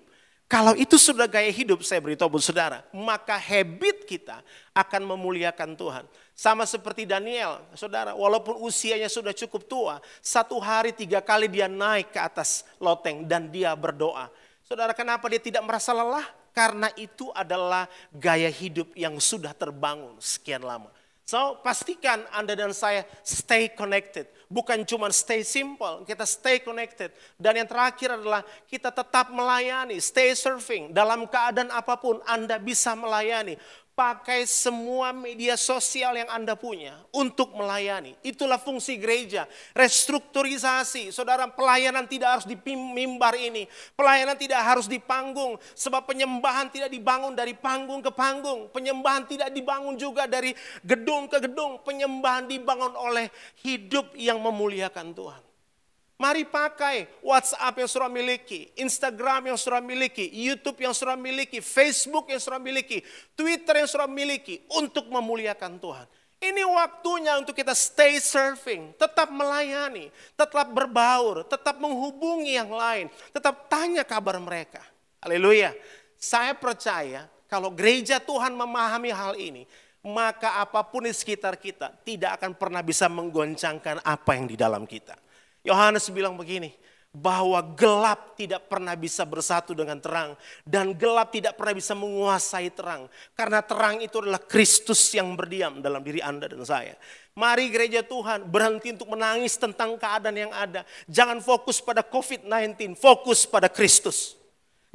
Kalau 0.47 0.71
itu 0.79 0.95
sudah 0.95 1.27
gaya 1.27 1.51
hidup, 1.51 1.83
saya 1.83 1.99
beritahu 1.99 2.39
saudara, 2.39 2.79
maka 2.95 3.35
habit 3.35 4.07
kita 4.07 4.39
akan 4.71 5.03
memuliakan 5.03 5.75
Tuhan. 5.75 6.07
Sama 6.31 6.63
seperti 6.63 7.03
Daniel, 7.03 7.59
saudara, 7.75 8.15
walaupun 8.15 8.55
usianya 8.63 9.11
sudah 9.11 9.35
cukup 9.35 9.67
tua, 9.67 9.95
satu 10.23 10.55
hari 10.63 10.95
tiga 10.95 11.19
kali 11.19 11.51
dia 11.51 11.67
naik 11.67 12.15
ke 12.15 12.19
atas 12.23 12.63
loteng 12.79 13.27
dan 13.27 13.51
dia 13.51 13.75
berdoa. 13.75 14.31
Saudara, 14.63 14.95
kenapa 14.95 15.27
dia 15.27 15.43
tidak 15.43 15.67
merasa 15.67 15.91
lelah? 15.91 16.23
Karena 16.55 16.87
itu 16.95 17.27
adalah 17.35 17.91
gaya 18.15 18.47
hidup 18.47 18.95
yang 18.95 19.19
sudah 19.19 19.51
terbangun 19.51 20.15
sekian 20.23 20.63
lama. 20.63 20.87
So, 21.27 21.59
pastikan 21.59 22.23
Anda 22.31 22.55
dan 22.55 22.71
saya 22.71 23.03
stay 23.19 23.67
connected. 23.75 24.31
Bukan 24.47 24.87
cuma 24.87 25.11
stay 25.11 25.43
simple, 25.43 26.07
kita 26.07 26.23
stay 26.23 26.63
connected. 26.63 27.11
Dan 27.35 27.59
yang 27.59 27.67
terakhir 27.67 28.15
adalah 28.15 28.47
kita 28.71 28.95
tetap 28.95 29.27
melayani, 29.27 29.99
stay 29.99 30.31
serving. 30.31 30.95
Dalam 30.95 31.27
keadaan 31.27 31.67
apa 31.67 31.99
pun 31.99 32.23
Anda 32.23 32.55
bisa 32.55 32.95
melayani 32.95 33.59
pakai 33.97 34.45
semua 34.45 35.09
media 35.09 35.57
sosial 35.57 36.13
yang 36.13 36.29
Anda 36.29 36.53
punya 36.53 36.93
untuk 37.09 37.57
melayani. 37.57 38.13
Itulah 38.21 38.61
fungsi 38.61 39.01
gereja. 39.01 39.49
Restrukturisasi. 39.73 41.09
Saudara, 41.09 41.49
pelayanan 41.49 42.05
tidak 42.05 42.37
harus 42.37 42.45
di 42.45 42.53
mimbar 42.77 43.33
ini. 43.33 43.65
Pelayanan 43.97 44.37
tidak 44.37 44.61
harus 44.61 44.85
di 44.85 45.01
panggung. 45.01 45.57
Sebab 45.73 46.05
penyembahan 46.05 46.69
tidak 46.69 46.93
dibangun 46.93 47.33
dari 47.33 47.57
panggung 47.57 48.05
ke 48.05 48.13
panggung. 48.13 48.69
Penyembahan 48.69 49.25
tidak 49.25 49.49
dibangun 49.49 49.97
juga 49.97 50.29
dari 50.29 50.53
gedung 50.85 51.25
ke 51.25 51.41
gedung. 51.41 51.81
Penyembahan 51.81 52.45
dibangun 52.45 52.93
oleh 52.93 53.33
hidup 53.65 54.13
yang 54.13 54.37
memuliakan 54.37 55.17
Tuhan. 55.17 55.46
Mari 56.17 56.49
pakai 56.49 57.05
WhatsApp 57.21 57.77
yang 57.77 57.85
sudah 57.85 58.09
miliki, 58.09 58.73
Instagram 58.73 59.53
yang 59.53 59.57
sudah 59.61 59.77
miliki, 59.77 60.25
YouTube 60.33 60.81
yang 60.81 60.89
sudah 60.89 61.13
miliki, 61.13 61.61
Facebook 61.61 62.33
yang 62.33 62.41
sudah 62.41 62.57
miliki, 62.57 63.05
Twitter 63.37 63.85
yang 63.85 63.85
sudah 63.85 64.09
miliki 64.09 64.65
untuk 64.73 65.05
memuliakan 65.13 65.77
Tuhan. 65.77 66.09
Ini 66.41 66.65
waktunya 66.65 67.37
untuk 67.37 67.53
kita 67.53 67.77
stay 67.77 68.17
serving, 68.17 68.97
tetap 68.97 69.29
melayani, 69.29 70.09
tetap 70.33 70.69
berbaur, 70.73 71.45
tetap 71.45 71.77
menghubungi 71.77 72.57
yang 72.57 72.73
lain, 72.73 73.13
tetap 73.29 73.69
tanya 73.69 74.01
kabar 74.01 74.41
mereka. 74.41 74.81
Haleluya. 75.21 75.73
Saya 76.17 76.57
percaya 76.57 77.29
kalau 77.45 77.69
gereja 77.69 78.17
Tuhan 78.17 78.57
memahami 78.57 79.13
hal 79.13 79.37
ini, 79.37 79.69
maka 80.01 80.61
apa 80.61 80.81
pun 80.81 81.05
di 81.05 81.13
sekitar 81.13 81.61
kita 81.61 81.93
tidak 82.01 82.41
akan 82.41 82.57
pernah 82.57 82.81
bisa 82.81 83.05
menggoncangkan 83.05 84.01
apa 84.01 84.31
yang 84.33 84.49
di 84.49 84.57
dalam 84.57 84.89
kita. 84.89 85.26
Yohanes 85.65 86.09
bilang 86.13 86.37
begini, 86.37 86.73
bahwa 87.17 87.57
gelap 87.73 88.37
tidak 88.37 88.69
pernah 88.69 88.93
bisa 88.93 89.25
bersatu 89.25 89.73
dengan 89.73 89.97
terang 89.97 90.37
dan 90.61 90.93
gelap 90.93 91.33
tidak 91.33 91.57
pernah 91.57 91.73
bisa 91.73 91.97
menguasai 91.97 92.69
terang 92.69 93.09
karena 93.33 93.65
terang 93.65 93.97
itu 94.05 94.21
adalah 94.21 94.37
Kristus 94.37 95.01
yang 95.17 95.33
berdiam 95.33 95.81
dalam 95.81 96.05
diri 96.05 96.21
Anda 96.21 96.45
dan 96.45 96.61
saya. 96.61 96.93
Mari 97.33 97.69
gereja 97.73 98.05
Tuhan 98.05 98.49
berhenti 98.49 98.93
untuk 98.93 99.13
menangis 99.13 99.57
tentang 99.57 99.97
keadaan 99.97 100.37
yang 100.37 100.53
ada. 100.53 100.85
Jangan 101.09 101.41
fokus 101.41 101.81
pada 101.81 102.01
COVID-19, 102.01 102.97
fokus 102.97 103.45
pada 103.45 103.69
Kristus. 103.69 104.37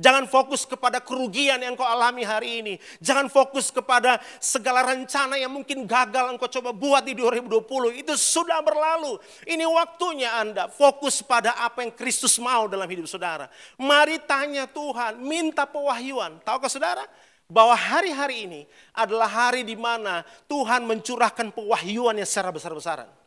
Jangan 0.00 0.24
fokus 0.24 0.64
kepada 0.64 1.04
kerugian 1.04 1.60
yang 1.60 1.76
kau 1.76 1.84
alami 1.84 2.24
hari 2.24 2.64
ini. 2.64 2.74
Jangan 3.04 3.28
fokus 3.28 3.68
kepada 3.68 4.16
segala 4.40 4.80
rencana 4.88 5.36
yang 5.36 5.52
mungkin 5.52 5.84
gagal 5.84 6.32
engkau 6.32 6.48
coba 6.48 6.72
buat 6.72 7.04
di 7.04 7.12
2020. 7.12 8.00
Itu 8.00 8.16
sudah 8.16 8.64
berlalu. 8.64 9.20
Ini 9.44 9.68
waktunya 9.68 10.32
Anda 10.40 10.72
fokus 10.72 11.20
pada 11.20 11.60
apa 11.60 11.84
yang 11.84 11.92
Kristus 11.92 12.40
mau 12.40 12.64
dalam 12.72 12.88
hidup 12.88 13.04
saudara. 13.04 13.52
Mari 13.76 14.16
tanya 14.24 14.64
Tuhan, 14.64 15.20
minta 15.20 15.68
pewahyuan. 15.68 16.40
Tahukah 16.40 16.72
saudara? 16.72 17.04
Bahwa 17.44 17.76
hari-hari 17.76 18.48
ini 18.48 18.60
adalah 18.96 19.28
hari 19.28 19.60
di 19.60 19.76
mana 19.76 20.24
Tuhan 20.48 20.88
mencurahkan 20.88 21.52
pewahyuan 21.52 22.16
yang 22.16 22.24
secara 22.24 22.48
besar-besaran. 22.48 23.21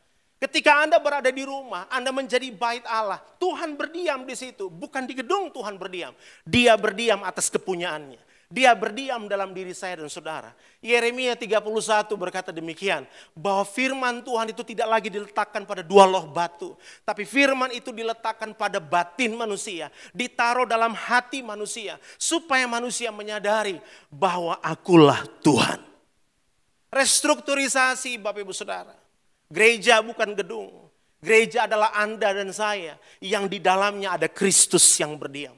Ketika 0.45 0.85
Anda 0.85 1.01
berada 1.01 1.33
di 1.33 1.41
rumah, 1.41 1.89
Anda 1.89 2.13
menjadi 2.13 2.53
bait 2.53 2.85
Allah. 2.85 3.17
Tuhan 3.41 3.73
berdiam 3.73 4.29
di 4.29 4.37
situ, 4.37 4.69
bukan 4.69 5.09
di 5.09 5.17
gedung 5.17 5.49
Tuhan 5.49 5.73
berdiam. 5.73 6.13
Dia 6.45 6.77
berdiam 6.77 7.25
atas 7.25 7.49
kepunyaannya. 7.49 8.21
Dia 8.45 8.77
berdiam 8.77 9.25
dalam 9.25 9.57
diri 9.57 9.73
saya 9.73 10.05
dan 10.05 10.05
saudara. 10.05 10.53
Yeremia 10.85 11.33
31 11.33 11.65
berkata 12.13 12.53
demikian, 12.53 13.09
bahwa 13.33 13.65
firman 13.65 14.21
Tuhan 14.21 14.53
itu 14.53 14.61
tidak 14.61 14.85
lagi 14.85 15.09
diletakkan 15.09 15.65
pada 15.65 15.81
dua 15.81 16.05
loh 16.05 16.29
batu, 16.29 16.77
tapi 17.01 17.25
firman 17.25 17.73
itu 17.73 17.89
diletakkan 17.89 18.53
pada 18.53 18.77
batin 18.77 19.33
manusia, 19.33 19.89
ditaruh 20.13 20.69
dalam 20.69 20.93
hati 20.93 21.41
manusia, 21.41 21.97
supaya 22.21 22.69
manusia 22.69 23.09
menyadari 23.09 23.81
bahwa 24.13 24.61
akulah 24.61 25.25
Tuhan. 25.41 25.81
Restrukturisasi 26.93 28.21
Bapak 28.21 28.45
Ibu 28.45 28.53
Saudara 28.53 29.04
Gereja 29.49 30.01
bukan 30.01 30.33
gedung. 30.33 30.85
Gereja 31.21 31.65
adalah 31.65 31.93
Anda 31.97 32.33
dan 32.37 32.53
saya 32.53 33.01
yang 33.17 33.49
di 33.49 33.57
dalamnya 33.57 34.13
ada 34.13 34.29
Kristus 34.29 34.85
yang 35.01 35.17
berdiam. 35.17 35.57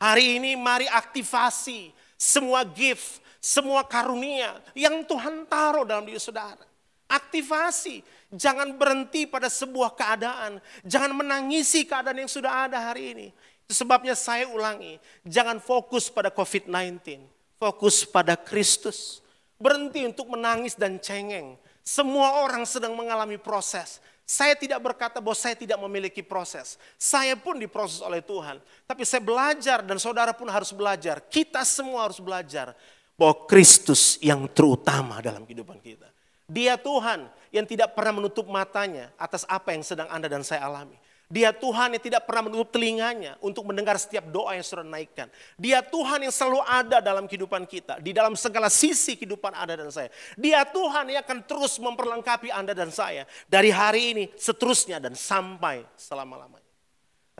Hari 0.00 0.40
ini 0.40 0.56
mari 0.56 0.88
aktivasi 0.88 1.92
semua 2.16 2.64
gift, 2.64 3.20
semua 3.36 3.84
karunia 3.84 4.56
yang 4.72 5.04
Tuhan 5.04 5.44
taruh 5.44 5.84
dalam 5.84 6.08
diri 6.08 6.16
saudara. 6.16 6.64
Aktivasi, 7.04 8.00
jangan 8.32 8.74
berhenti 8.80 9.28
pada 9.28 9.52
sebuah 9.52 9.92
keadaan, 9.92 10.56
jangan 10.88 11.12
menangisi 11.12 11.84
keadaan 11.84 12.24
yang 12.24 12.32
sudah 12.32 12.64
ada 12.64 12.80
hari 12.80 13.12
ini. 13.12 13.28
Itu 13.68 13.84
sebabnya 13.84 14.16
saya 14.16 14.48
ulangi, 14.48 14.96
jangan 15.24 15.60
fokus 15.60 16.08
pada 16.08 16.32
COVID-19, 16.32 17.20
fokus 17.60 18.08
pada 18.08 18.40
Kristus. 18.40 19.20
Berhenti 19.60 20.04
untuk 20.04 20.32
menangis 20.32 20.74
dan 20.74 20.98
cengeng, 20.98 21.56
semua 21.84 22.40
orang 22.40 22.64
sedang 22.64 22.96
mengalami 22.96 23.36
proses. 23.36 24.00
Saya 24.24 24.56
tidak 24.56 24.80
berkata 24.80 25.20
bahwa 25.20 25.36
saya 25.36 25.52
tidak 25.52 25.76
memiliki 25.84 26.24
proses. 26.24 26.80
Saya 26.96 27.36
pun 27.36 27.60
diproses 27.60 28.00
oleh 28.00 28.24
Tuhan. 28.24 28.56
Tapi 28.88 29.04
saya 29.04 29.20
belajar 29.20 29.84
dan 29.84 30.00
saudara 30.00 30.32
pun 30.32 30.48
harus 30.48 30.72
belajar. 30.72 31.20
Kita 31.28 31.60
semua 31.60 32.08
harus 32.08 32.16
belajar 32.16 32.72
bahwa 33.20 33.44
Kristus 33.44 34.16
yang 34.24 34.48
terutama 34.48 35.20
dalam 35.20 35.44
kehidupan 35.44 35.76
kita. 35.84 36.08
Dia 36.48 36.80
Tuhan 36.80 37.28
yang 37.52 37.68
tidak 37.68 37.92
pernah 37.92 38.16
menutup 38.16 38.48
matanya 38.48 39.12
atas 39.20 39.44
apa 39.44 39.76
yang 39.76 39.84
sedang 39.84 40.08
Anda 40.08 40.32
dan 40.32 40.40
saya 40.40 40.64
alami. 40.64 40.96
Dia 41.32 41.56
Tuhan 41.56 41.96
yang 41.96 42.04
tidak 42.04 42.28
pernah 42.28 42.52
menutup 42.52 42.68
telinganya 42.68 43.40
untuk 43.40 43.64
mendengar 43.64 43.96
setiap 43.96 44.28
doa 44.28 44.52
yang 44.52 44.66
sudah 44.66 44.84
naikkan. 44.84 45.32
Dia 45.56 45.80
Tuhan 45.80 46.20
yang 46.20 46.34
selalu 46.34 46.60
ada 46.60 47.00
dalam 47.00 47.24
kehidupan 47.24 47.64
kita. 47.64 47.96
Di 47.96 48.12
dalam 48.12 48.36
segala 48.36 48.68
sisi 48.68 49.16
kehidupan 49.16 49.56
Anda 49.56 49.80
dan 49.80 49.88
saya. 49.88 50.12
Dia 50.36 50.68
Tuhan 50.68 51.08
yang 51.08 51.24
akan 51.24 51.38
terus 51.48 51.80
memperlengkapi 51.80 52.52
Anda 52.52 52.76
dan 52.76 52.92
saya. 52.92 53.24
Dari 53.48 53.72
hari 53.72 54.02
ini 54.12 54.24
seterusnya 54.36 55.00
dan 55.00 55.16
sampai 55.16 55.88
selama-lamanya. 55.96 56.68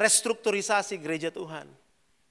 Restrukturisasi 0.00 0.96
gereja 0.96 1.28
Tuhan. 1.28 1.68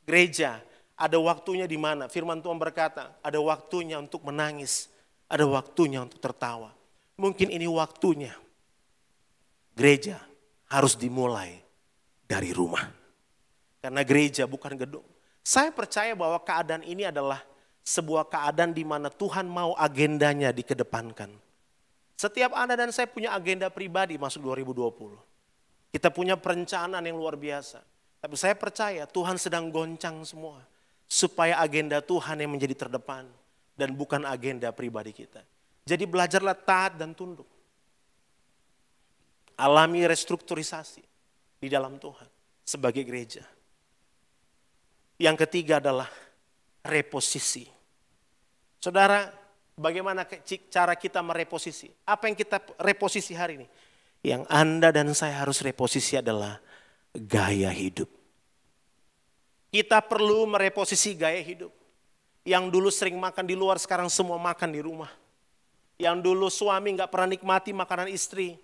Gereja 0.09 0.57
ada 0.97 1.21
waktunya 1.21 1.69
di 1.69 1.77
mana 1.77 2.09
firman 2.09 2.41
Tuhan 2.41 2.57
berkata 2.57 3.13
ada 3.21 3.37
waktunya 3.37 4.01
untuk 4.01 4.25
menangis. 4.25 4.89
Ada 5.29 5.45
waktunya 5.45 6.01
untuk 6.01 6.17
tertawa. 6.17 6.73
Mungkin 7.13 7.53
ini 7.53 7.69
waktunya. 7.69 8.33
Gereja 9.77 10.32
harus 10.73 10.97
dimulai 10.97 11.61
dari 12.25 12.49
rumah. 12.49 12.89
Karena 13.77 14.01
gereja 14.01 14.49
bukan 14.49 14.73
gedung. 14.73 15.05
Saya 15.45 15.69
percaya 15.69 16.17
bahwa 16.17 16.41
keadaan 16.41 16.81
ini 16.81 17.05
adalah 17.05 17.45
sebuah 17.85 18.25
keadaan 18.31 18.73
di 18.73 18.81
mana 18.81 19.13
Tuhan 19.13 19.45
mau 19.45 19.77
agendanya 19.77 20.49
dikedepankan. 20.49 21.29
Setiap 22.17 22.55
Anda 22.55 22.79
dan 22.79 22.89
saya 22.89 23.05
punya 23.11 23.35
agenda 23.35 23.67
pribadi 23.67 24.15
masuk 24.17 24.49
2020. 24.49 25.19
Kita 25.93 26.09
punya 26.09 26.39
perencanaan 26.39 27.03
yang 27.05 27.19
luar 27.19 27.37
biasa. 27.37 27.83
Tapi 28.23 28.35
saya 28.39 28.55
percaya 28.55 29.03
Tuhan 29.03 29.35
sedang 29.35 29.67
goncang 29.69 30.23
semua. 30.23 30.63
Supaya 31.05 31.59
agenda 31.59 31.99
Tuhan 31.99 32.39
yang 32.39 32.49
menjadi 32.55 32.87
terdepan. 32.87 33.27
Dan 33.75 33.93
bukan 33.93 34.23
agenda 34.23 34.71
pribadi 34.71 35.11
kita. 35.11 35.43
Jadi 35.83 36.07
belajarlah 36.07 36.55
taat 36.55 36.95
dan 36.95 37.11
tunduk. 37.11 37.45
Alami 39.57 40.05
restrukturisasi 40.09 41.03
di 41.61 41.67
dalam 41.69 42.01
Tuhan 42.01 42.27
sebagai 42.65 43.05
gereja. 43.05 43.45
Yang 45.21 45.45
ketiga 45.47 45.77
adalah 45.77 46.09
reposisi. 46.83 47.69
Saudara, 48.81 49.31
bagaimana 49.77 50.27
cara 50.67 50.93
kita 50.97 51.23
mereposisi? 51.23 51.87
Apa 52.03 52.27
yang 52.27 52.35
kita 52.35 52.59
reposisi 52.81 53.31
hari 53.31 53.63
ini? 53.63 53.67
Yang 54.23 54.43
Anda 54.47 54.89
dan 54.91 55.11
saya 55.15 55.39
harus 55.43 55.59
reposisi 55.63 56.19
adalah 56.19 56.59
gaya 57.15 57.69
hidup. 57.71 58.07
Kita 59.73 59.99
perlu 60.05 60.45
mereposisi 60.47 61.17
gaya 61.17 61.41
hidup. 61.41 61.71
Yang 62.43 62.63
dulu 62.71 62.89
sering 62.91 63.15
makan 63.15 63.47
di 63.47 63.55
luar, 63.55 63.79
sekarang 63.79 64.11
semua 64.11 64.35
makan 64.35 64.69
di 64.71 64.83
rumah. 64.83 65.11
Yang 65.95 66.17
dulu 66.23 66.47
suami 66.51 66.95
nggak 66.99 67.07
pernah 67.07 67.31
nikmati 67.31 67.71
makanan 67.71 68.11
istri, 68.11 68.59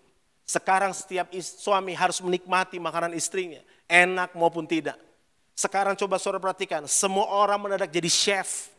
sekarang 0.49 0.97
setiap 0.97 1.29
suami 1.37 1.93
harus 1.93 2.17
menikmati 2.25 2.81
makanan 2.81 3.13
istrinya, 3.13 3.61
enak 3.85 4.33
maupun 4.33 4.65
tidak. 4.65 4.97
Sekarang 5.53 5.93
coba 5.93 6.17
saudara 6.17 6.41
perhatikan, 6.41 6.89
semua 6.89 7.29
orang 7.29 7.61
mendadak 7.61 7.93
jadi 7.93 8.09
chef, 8.09 8.73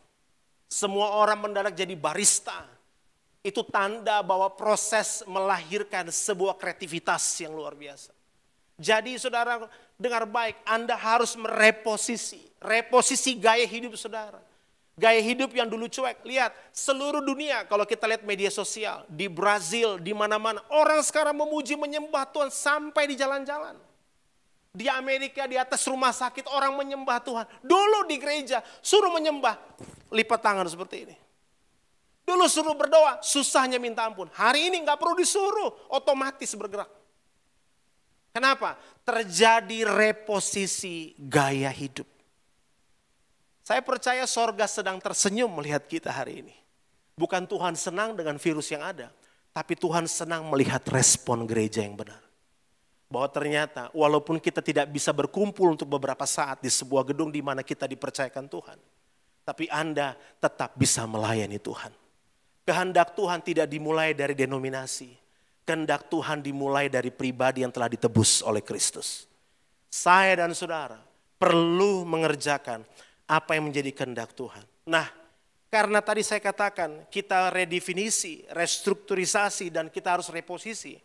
semua 0.67 1.15
orang 1.15 1.39
mendadak 1.47 1.71
jadi 1.71 1.95
barista. 1.95 2.67
Itu 3.39 3.63
tanda 3.63 4.19
bahwa 4.19 4.51
proses 4.51 5.23
melahirkan 5.23 6.11
sebuah 6.11 6.59
kreativitas 6.59 7.23
yang 7.39 7.55
luar 7.55 7.71
biasa. 7.71 8.11
Jadi 8.75 9.15
saudara 9.15 9.63
dengar 9.95 10.27
baik, 10.27 10.59
Anda 10.67 10.99
harus 10.99 11.39
mereposisi, 11.39 12.51
reposisi 12.59 13.39
gaya 13.39 13.63
hidup 13.63 13.95
saudara. 13.95 14.43
Gaya 15.01 15.17
hidup 15.17 15.49
yang 15.57 15.65
dulu 15.65 15.89
cuek. 15.89 16.21
Lihat, 16.21 16.53
seluruh 16.69 17.25
dunia 17.25 17.65
kalau 17.65 17.89
kita 17.89 18.05
lihat 18.05 18.21
media 18.21 18.53
sosial, 18.53 19.01
di 19.09 19.25
Brazil, 19.25 19.97
di 19.97 20.13
mana-mana, 20.13 20.61
orang 20.69 21.01
sekarang 21.01 21.33
memuji 21.33 21.73
menyembah 21.73 22.29
Tuhan 22.29 22.53
sampai 22.53 23.09
di 23.09 23.17
jalan-jalan. 23.17 23.81
Di 24.69 24.85
Amerika 24.85 25.49
di 25.49 25.57
atas 25.57 25.81
rumah 25.89 26.13
sakit 26.13 26.45
orang 26.53 26.77
menyembah 26.77 27.17
Tuhan. 27.17 27.49
Dulu 27.65 28.05
di 28.05 28.21
gereja 28.21 28.61
suruh 28.85 29.09
menyembah, 29.09 29.57
lipat 30.13 30.37
tangan 30.37 30.69
seperti 30.69 31.09
ini. 31.09 31.17
Dulu 32.21 32.45
suruh 32.45 32.77
berdoa, 32.77 33.25
susahnya 33.25 33.81
minta 33.81 34.05
ampun. 34.05 34.29
Hari 34.29 34.69
ini 34.69 34.85
nggak 34.85 35.01
perlu 35.01 35.17
disuruh, 35.17 35.89
otomatis 35.89 36.53
bergerak. 36.53 36.87
Kenapa? 38.29 38.77
Terjadi 39.01 39.81
reposisi 39.81 41.17
gaya 41.17 41.73
hidup. 41.73 42.20
Saya 43.71 43.87
percaya 43.87 44.27
sorga 44.27 44.67
sedang 44.67 44.99
tersenyum 44.99 45.47
melihat 45.47 45.87
kita 45.87 46.11
hari 46.11 46.43
ini. 46.43 46.51
Bukan 47.15 47.47
Tuhan 47.47 47.79
senang 47.79 48.19
dengan 48.19 48.35
virus 48.35 48.67
yang 48.67 48.83
ada, 48.83 49.07
tapi 49.55 49.79
Tuhan 49.79 50.11
senang 50.11 50.43
melihat 50.51 50.83
respon 50.91 51.47
gereja 51.47 51.79
yang 51.79 51.95
benar 51.95 52.19
bahwa 53.07 53.31
ternyata 53.31 53.87
walaupun 53.95 54.43
kita 54.43 54.59
tidak 54.59 54.91
bisa 54.91 55.15
berkumpul 55.15 55.71
untuk 55.71 55.87
beberapa 55.87 56.27
saat 56.27 56.59
di 56.59 56.67
sebuah 56.67 57.15
gedung 57.15 57.31
di 57.31 57.39
mana 57.39 57.63
kita 57.63 57.87
dipercayakan 57.87 58.51
Tuhan, 58.51 58.75
tapi 59.47 59.71
Anda 59.71 60.19
tetap 60.43 60.75
bisa 60.75 61.07
melayani 61.07 61.55
Tuhan. 61.55 61.95
Kehendak 62.67 63.15
Tuhan 63.15 63.39
tidak 63.39 63.71
dimulai 63.71 64.11
dari 64.11 64.35
denominasi. 64.35 65.15
Kehendak 65.63 66.11
Tuhan 66.11 66.43
dimulai 66.43 66.91
dari 66.91 67.07
pribadi 67.07 67.63
yang 67.63 67.71
telah 67.71 67.87
ditebus 67.87 68.43
oleh 68.43 68.59
Kristus. 68.59 69.31
Saya 69.87 70.43
dan 70.43 70.51
saudara 70.51 70.99
perlu 71.39 72.03
mengerjakan 72.03 72.83
apa 73.31 73.55
yang 73.55 73.71
menjadi 73.71 73.95
kehendak 73.95 74.35
Tuhan. 74.35 74.67
Nah, 74.83 75.07
karena 75.71 76.03
tadi 76.03 76.19
saya 76.19 76.43
katakan 76.43 77.07
kita 77.07 77.47
redefinisi, 77.47 78.43
restrukturisasi 78.51 79.71
dan 79.71 79.87
kita 79.87 80.19
harus 80.19 80.27
reposisi 80.27 80.99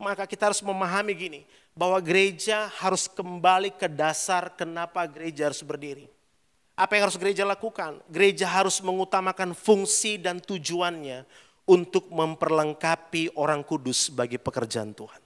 maka 0.00 0.24
kita 0.24 0.48
harus 0.48 0.64
memahami 0.64 1.12
gini, 1.12 1.40
bahwa 1.76 2.00
gereja 2.00 2.72
harus 2.80 3.04
kembali 3.06 3.76
ke 3.76 3.86
dasar 3.86 4.48
kenapa 4.56 5.04
gereja 5.04 5.52
harus 5.52 5.60
berdiri. 5.60 6.08
Apa 6.74 6.96
yang 6.96 7.12
harus 7.12 7.20
gereja 7.20 7.44
lakukan? 7.44 8.00
Gereja 8.08 8.48
harus 8.48 8.80
mengutamakan 8.80 9.52
fungsi 9.52 10.16
dan 10.16 10.40
tujuannya 10.40 11.28
untuk 11.68 12.08
memperlengkapi 12.08 13.36
orang 13.36 13.60
kudus 13.60 14.08
bagi 14.08 14.40
pekerjaan 14.40 14.96
Tuhan. 14.96 15.20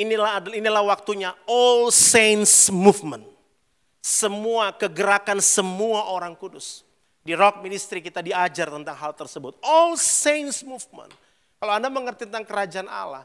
Inilah 0.00 0.40
inilah 0.56 0.84
waktunya 0.88 1.36
All 1.44 1.92
Saints 1.92 2.72
Movement. 2.72 3.35
Semua 4.06 4.70
kegerakan 4.70 5.42
semua 5.42 6.06
orang 6.14 6.38
kudus. 6.38 6.86
Di 7.26 7.34
Rock 7.34 7.58
Ministry 7.58 7.98
kita 7.98 8.22
diajar 8.22 8.70
tentang 8.70 8.94
hal 8.94 9.10
tersebut. 9.18 9.58
All 9.66 9.98
Saints 9.98 10.62
Movement 10.62 11.10
kalau 11.56 11.72
Anda 11.72 11.88
mengerti 11.88 12.28
tentang 12.28 12.44
kerajaan 12.44 12.86
Allah, 12.86 13.24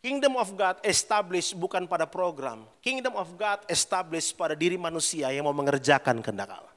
Kingdom 0.00 0.38
of 0.38 0.54
God 0.54 0.78
established 0.86 1.58
bukan 1.58 1.82
pada 1.90 2.06
program. 2.06 2.62
Kingdom 2.78 3.18
of 3.18 3.34
God 3.34 3.66
established 3.66 4.38
pada 4.38 4.54
diri 4.54 4.78
manusia 4.78 5.34
yang 5.34 5.50
mau 5.50 5.56
mengerjakan 5.56 6.22
kehendak 6.22 6.46
Allah. 6.46 6.74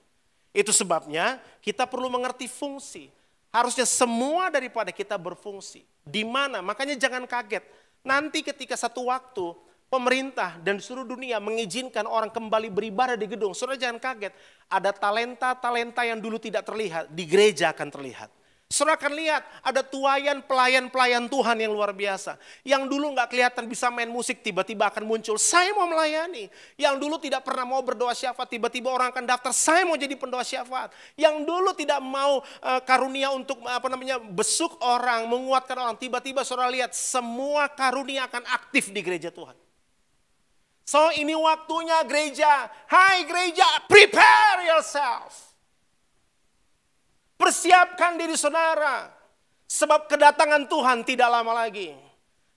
Itu 0.50 0.74
sebabnya 0.74 1.38
kita 1.62 1.86
perlu 1.86 2.10
mengerti 2.10 2.50
fungsi. 2.50 3.14
Harusnya 3.54 3.86
semua 3.86 4.50
daripada 4.50 4.90
kita 4.90 5.14
berfungsi. 5.14 5.86
Di 6.02 6.26
mana? 6.26 6.66
Makanya 6.66 6.98
jangan 6.98 7.30
kaget. 7.30 7.62
Nanti 8.02 8.42
ketika 8.42 8.74
satu 8.74 9.14
waktu 9.14 9.54
pemerintah 9.90 10.62
dan 10.62 10.78
seluruh 10.78 11.10
dunia 11.10 11.42
mengizinkan 11.42 12.06
orang 12.06 12.30
kembali 12.30 12.70
beribadah 12.70 13.18
di 13.18 13.26
gedung. 13.26 13.58
Saudara 13.58 13.76
jangan 13.76 13.98
kaget. 14.00 14.32
Ada 14.70 14.94
talenta-talenta 14.94 16.06
yang 16.06 16.22
dulu 16.22 16.38
tidak 16.38 16.64
terlihat. 16.64 17.10
Di 17.10 17.26
gereja 17.26 17.74
akan 17.74 17.90
terlihat. 17.90 18.30
Saudara 18.70 19.02
akan 19.02 19.18
lihat 19.18 19.42
ada 19.66 19.82
tuayan 19.82 20.46
pelayan-pelayan 20.46 21.26
Tuhan 21.26 21.58
yang 21.58 21.74
luar 21.74 21.90
biasa. 21.90 22.38
Yang 22.62 22.86
dulu 22.86 23.18
nggak 23.18 23.34
kelihatan 23.34 23.66
bisa 23.66 23.90
main 23.90 24.06
musik 24.06 24.46
tiba-tiba 24.46 24.94
akan 24.94 25.10
muncul. 25.10 25.42
Saya 25.42 25.74
mau 25.74 25.90
melayani. 25.90 26.54
Yang 26.78 27.02
dulu 27.02 27.18
tidak 27.18 27.42
pernah 27.42 27.66
mau 27.66 27.82
berdoa 27.82 28.14
syafaat 28.14 28.46
tiba-tiba 28.46 28.94
orang 28.94 29.10
akan 29.10 29.26
daftar. 29.26 29.50
Saya 29.58 29.90
mau 29.90 29.98
jadi 29.98 30.14
pendoa 30.14 30.46
syafaat. 30.46 30.94
Yang 31.18 31.50
dulu 31.50 31.74
tidak 31.74 31.98
mau 31.98 32.46
uh, 32.46 32.82
karunia 32.86 33.34
untuk 33.34 33.58
apa 33.66 33.90
namanya 33.90 34.22
besuk 34.22 34.78
orang, 34.86 35.26
menguatkan 35.26 35.74
orang. 35.74 35.98
Tiba-tiba 35.98 36.46
saudara 36.46 36.70
lihat 36.70 36.94
semua 36.94 37.74
karunia 37.74 38.30
akan 38.30 38.46
aktif 38.54 38.94
di 38.94 39.02
gereja 39.02 39.34
Tuhan. 39.34 39.69
So 40.90 41.14
ini 41.14 41.38
waktunya 41.38 42.02
gereja. 42.10 42.66
Hai 42.90 43.22
gereja, 43.30 43.86
prepare 43.86 44.74
yourself. 44.74 45.54
Persiapkan 47.38 48.18
diri 48.18 48.34
saudara. 48.34 49.14
Sebab 49.70 50.10
kedatangan 50.10 50.66
Tuhan 50.66 51.06
tidak 51.06 51.30
lama 51.30 51.54
lagi. 51.54 51.94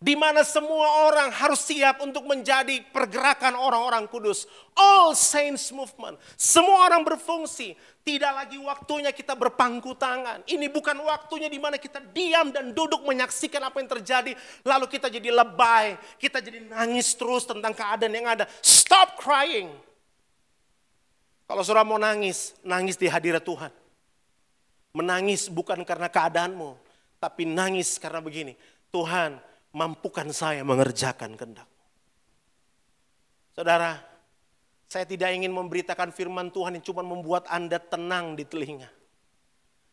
Di 0.03 0.19
mana 0.19 0.43
semua 0.43 1.07
orang 1.07 1.31
harus 1.31 1.63
siap 1.63 2.03
untuk 2.03 2.27
menjadi 2.27 2.83
pergerakan 2.91 3.55
orang-orang 3.55 4.11
kudus. 4.11 4.51
All 4.75 5.15
Saints 5.15 5.71
Movement. 5.71 6.19
Semua 6.35 6.91
orang 6.91 7.07
berfungsi. 7.07 7.79
Tidak 8.03 8.33
lagi 8.35 8.59
waktunya 8.59 9.15
kita 9.15 9.39
berpangku 9.39 9.95
tangan. 9.95 10.43
Ini 10.43 10.67
bukan 10.75 10.99
waktunya 11.07 11.47
di 11.47 11.63
mana 11.63 11.79
kita 11.79 12.03
diam 12.11 12.51
dan 12.51 12.75
duduk 12.75 13.07
menyaksikan 13.07 13.63
apa 13.63 13.79
yang 13.79 13.95
terjadi. 13.95 14.35
Lalu 14.67 14.91
kita 14.91 15.07
jadi 15.07 15.31
lebay. 15.31 15.95
Kita 16.19 16.43
jadi 16.43 16.67
nangis 16.67 17.15
terus 17.15 17.47
tentang 17.47 17.71
keadaan 17.71 18.11
yang 18.11 18.27
ada. 18.27 18.51
Stop 18.59 19.23
crying. 19.23 19.71
Kalau 21.47 21.63
saudara 21.63 21.87
mau 21.87 22.03
nangis, 22.03 22.59
nangis 22.67 22.99
di 22.99 23.07
hadirat 23.07 23.47
Tuhan. 23.47 23.71
Menangis 24.99 25.47
bukan 25.47 25.79
karena 25.87 26.11
keadaanmu, 26.11 26.75
tapi 27.23 27.47
nangis 27.47 28.03
karena 28.03 28.19
begini. 28.19 28.59
Tuhan, 28.91 29.52
mampukan 29.73 30.29
saya 30.31 30.63
mengerjakan 30.63 31.35
kehendak. 31.35 31.69
Saudara, 33.53 34.01
saya 34.89 35.09
tidak 35.09 35.33
ingin 35.33 35.53
memberitakan 35.53 36.13
firman 36.13 36.53
Tuhan 36.53 36.77
yang 36.77 36.85
cuma 36.85 37.01
membuat 37.01 37.49
Anda 37.49 37.81
tenang 37.81 38.37
di 38.37 38.45
telinga. 38.45 38.89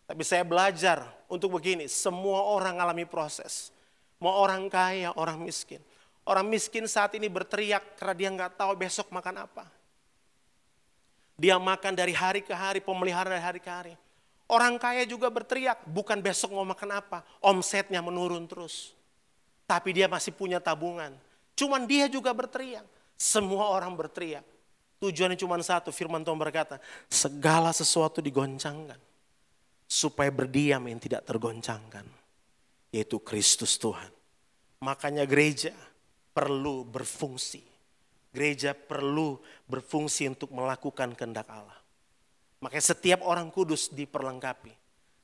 Tapi 0.07 0.23
saya 0.27 0.43
belajar 0.43 1.07
untuk 1.31 1.55
begini, 1.55 1.87
semua 1.87 2.43
orang 2.43 2.79
alami 2.79 3.07
proses. 3.07 3.71
Mau 4.19 4.35
orang 4.35 4.67
kaya, 4.67 5.15
orang 5.15 5.39
miskin. 5.39 5.79
Orang 6.27 6.51
miskin 6.51 6.83
saat 6.85 7.15
ini 7.15 7.31
berteriak 7.31 7.95
karena 7.95 8.15
dia 8.15 8.29
nggak 8.29 8.59
tahu 8.59 8.75
besok 8.75 9.07
makan 9.15 9.47
apa. 9.47 9.65
Dia 11.39 11.55
makan 11.55 11.95
dari 11.95 12.11
hari 12.11 12.43
ke 12.43 12.51
hari, 12.51 12.83
pemeliharaan 12.83 13.39
dari 13.39 13.45
hari 13.45 13.59
ke 13.63 13.71
hari. 13.71 13.93
Orang 14.49 14.75
kaya 14.81 15.07
juga 15.07 15.31
berteriak, 15.31 15.87
bukan 15.87 16.19
besok 16.19 16.51
mau 16.51 16.67
makan 16.67 16.99
apa, 16.99 17.23
omsetnya 17.39 18.03
menurun 18.03 18.43
terus. 18.49 18.98
Tapi 19.69 19.93
dia 19.93 20.09
masih 20.09 20.33
punya 20.33 20.57
tabungan. 20.57 21.13
Cuman 21.53 21.85
dia 21.85 22.09
juga 22.09 22.33
berteriak. 22.33 22.81
Semua 23.13 23.69
orang 23.69 23.93
berteriak. 23.93 24.41
Tujuannya 24.97 25.37
cuma 25.37 25.61
satu, 25.61 25.93
firman 25.93 26.25
Tuhan 26.25 26.41
berkata, 26.41 26.81
segala 27.05 27.69
sesuatu 27.69 28.17
digoncangkan. 28.17 28.97
supaya 29.89 30.29
berdiam 30.29 30.85
yang 30.85 31.01
tidak 31.01 31.25
tergoncangkan, 31.25 32.05
yaitu 32.93 33.17
Kristus 33.17 33.81
Tuhan. 33.81 34.13
Makanya 34.85 35.25
gereja 35.25 35.73
perlu 36.29 36.85
berfungsi. 36.85 37.65
Gereja 38.29 38.77
perlu 38.77 39.41
berfungsi 39.65 40.29
untuk 40.29 40.53
melakukan 40.53 41.17
kehendak 41.17 41.49
Allah. 41.49 41.75
Makanya 42.61 42.85
setiap 42.93 43.25
orang 43.25 43.49
kudus 43.49 43.89
diperlengkapi. 43.89 44.69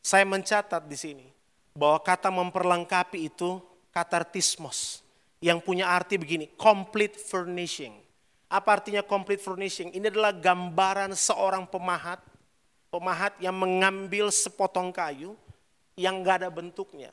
Saya 0.02 0.26
mencatat 0.26 0.90
di 0.90 0.98
sini 0.98 1.28
bahwa 1.78 2.02
kata 2.02 2.34
memperlengkapi 2.34 3.30
itu 3.30 3.62
katartismos 3.96 5.00
yang 5.40 5.64
punya 5.64 5.88
arti 5.88 6.20
begini, 6.20 6.52
complete 6.60 7.16
furnishing. 7.16 7.96
Apa 8.52 8.84
artinya 8.84 9.00
complete 9.00 9.40
furnishing? 9.40 9.96
Ini 9.96 10.12
adalah 10.12 10.36
gambaran 10.36 11.16
seorang 11.16 11.64
pemahat 11.64 12.20
Pemahat 12.96 13.36
yang 13.44 13.60
mengambil 13.60 14.32
sepotong 14.32 14.88
kayu 14.96 15.36
yang 16.00 16.24
gak 16.24 16.40
ada 16.40 16.48
bentuknya. 16.48 17.12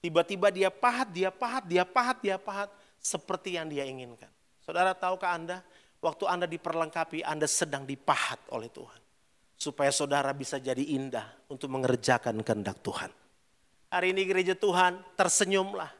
Tiba-tiba 0.00 0.48
dia 0.48 0.72
pahat, 0.72 1.12
dia 1.12 1.28
pahat, 1.28 1.68
dia 1.68 1.84
pahat, 1.84 2.16
dia 2.24 2.40
pahat 2.40 2.72
seperti 2.96 3.60
yang 3.60 3.68
dia 3.68 3.84
inginkan. 3.84 4.32
Saudara 4.64 4.96
tahukah 4.96 5.36
Anda, 5.36 5.60
waktu 6.00 6.24
Anda 6.24 6.48
diperlengkapi, 6.48 7.20
Anda 7.20 7.44
sedang 7.44 7.84
dipahat 7.84 8.40
oleh 8.48 8.72
Tuhan. 8.72 8.96
Supaya 9.60 9.92
saudara 9.92 10.32
bisa 10.32 10.56
jadi 10.56 10.80
indah 10.80 11.28
untuk 11.52 11.68
mengerjakan 11.68 12.40
kehendak 12.40 12.80
Tuhan. 12.80 13.12
Hari 13.92 14.16
ini 14.16 14.24
gereja 14.24 14.56
Tuhan 14.56 15.04
tersenyumlah. 15.20 15.99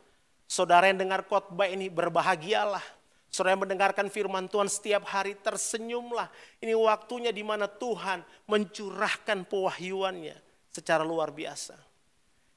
Saudara 0.50 0.90
yang 0.90 0.98
dengar 0.98 1.22
khotbah 1.30 1.70
ini 1.70 1.86
berbahagialah 1.86 2.82
Saudara 3.30 3.54
yang 3.54 3.62
mendengarkan 3.62 4.10
firman 4.10 4.50
Tuhan 4.50 4.66
setiap 4.66 5.06
hari 5.06 5.38
tersenyumlah. 5.38 6.26
Ini 6.58 6.74
waktunya 6.74 7.30
di 7.30 7.46
mana 7.46 7.70
Tuhan 7.70 8.26
mencurahkan 8.50 9.46
pewahyuannya 9.46 10.34
secara 10.74 11.06
luar 11.06 11.30
biasa. 11.30 11.78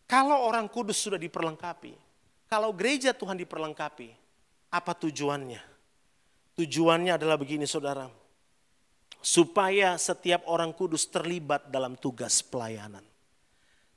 Kalau 0.09 0.49
orang 0.49 0.65
kudus 0.65 0.97
sudah 0.97 1.21
diperlengkapi, 1.21 1.93
kalau 2.49 2.73
gereja 2.73 3.13
Tuhan 3.13 3.37
diperlengkapi, 3.37 4.17
apa 4.73 4.91
tujuannya? 4.97 5.61
Tujuannya 6.57 7.21
adalah 7.21 7.37
begini 7.37 7.69
saudara, 7.69 8.09
supaya 9.21 9.93
setiap 10.01 10.41
orang 10.49 10.73
kudus 10.73 11.05
terlibat 11.05 11.69
dalam 11.69 11.93
tugas 11.93 12.41
pelayanan. 12.41 13.05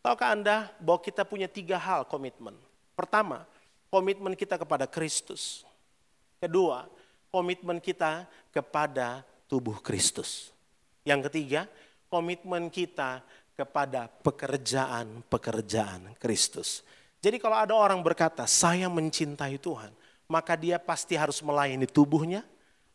Tahukah 0.04 0.28
Anda 0.28 0.56
bahwa 0.76 1.00
kita 1.00 1.24
punya 1.24 1.48
tiga 1.48 1.80
hal 1.80 2.04
komitmen? 2.04 2.56
Pertama, 2.92 3.44
komitmen 3.96 4.37
kita 4.37 4.61
kepada 4.61 4.85
Kristus. 4.85 5.64
Kedua, 6.37 6.85
komitmen 7.32 7.80
kita 7.80 8.28
kepada 8.52 9.24
tubuh 9.48 9.80
Kristus. 9.80 10.52
Yang 11.00 11.32
ketiga, 11.32 11.64
komitmen 12.12 12.68
kita 12.68 13.24
kepada 13.56 14.12
pekerjaan-pekerjaan 14.20 16.12
Kristus. 16.20 16.85
Jadi 17.24 17.40
kalau 17.40 17.56
ada 17.56 17.72
orang 17.72 18.04
berkata, 18.04 18.44
saya 18.44 18.92
mencintai 18.92 19.56
Tuhan, 19.56 19.96
maka 20.28 20.52
dia 20.61 20.76
pasti 20.76 21.16
harus 21.16 21.40
melayani 21.40 21.88
tubuhnya, 21.88 22.44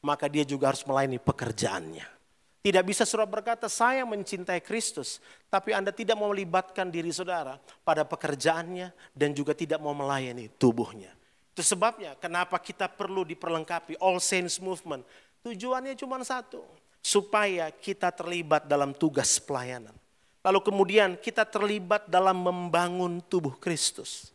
maka 0.06 0.30
dia 0.30 0.46
juga 0.46 0.70
harus 0.70 0.86
melayani 0.86 1.18
pekerjaannya. 1.18 2.21
Tidak 2.62 2.86
bisa 2.86 3.10
surat 3.10 3.26
berkata, 3.26 3.66
saya 3.66 4.06
mencintai 4.06 4.62
Kristus, 4.62 5.18
tapi 5.50 5.74
Anda 5.74 5.90
tidak 5.90 6.14
mau 6.14 6.30
melibatkan 6.30 6.94
diri 6.94 7.10
saudara 7.10 7.58
pada 7.82 8.06
pekerjaannya 8.06 8.94
dan 9.18 9.34
juga 9.34 9.58
tidak 9.58 9.82
mau 9.82 9.98
melayani 9.98 10.46
tubuhnya. 10.62 11.10
Itu 11.58 11.66
sebabnya 11.66 12.14
kenapa 12.22 12.62
kita 12.62 12.86
perlu 12.86 13.26
diperlengkapi 13.26 13.98
All 13.98 14.22
Saints 14.22 14.62
Movement. 14.62 15.02
Tujuannya 15.42 15.98
cuma 15.98 16.22
satu, 16.22 16.62
supaya 17.02 17.74
kita 17.74 18.14
terlibat 18.14 18.70
dalam 18.70 18.94
tugas 18.94 19.42
pelayanan. 19.42 19.98
Lalu 20.46 20.62
kemudian 20.62 21.18
kita 21.18 21.50
terlibat 21.50 22.06
dalam 22.06 22.46
membangun 22.46 23.26
tubuh 23.26 23.58
Kristus. 23.58 24.30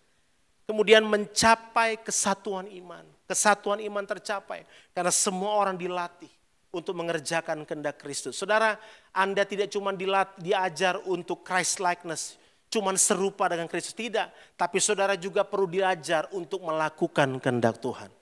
Kemudian 0.66 1.06
mencapai 1.06 1.94
kesatuan 2.02 2.66
iman. 2.66 3.06
Kesatuan 3.26 3.78
iman 3.86 4.02
tercapai 4.06 4.66
karena 4.90 5.14
semua 5.14 5.54
orang 5.54 5.78
dilatih 5.78 6.30
untuk 6.76 6.92
mengerjakan 6.92 7.64
kehendak 7.64 7.96
Kristus. 7.96 8.36
Saudara, 8.36 8.76
Anda 9.16 9.48
tidak 9.48 9.72
cuma 9.72 9.96
diajar 10.36 11.00
untuk 11.08 11.40
Christ 11.40 11.80
likeness, 11.80 12.36
cuman 12.68 13.00
serupa 13.00 13.48
dengan 13.48 13.64
Kristus. 13.64 13.96
Tidak, 13.96 14.60
tapi 14.60 14.76
saudara 14.78 15.16
juga 15.16 15.42
perlu 15.48 15.64
diajar 15.64 16.28
untuk 16.36 16.60
melakukan 16.68 17.40
kehendak 17.40 17.80
Tuhan. 17.80 18.12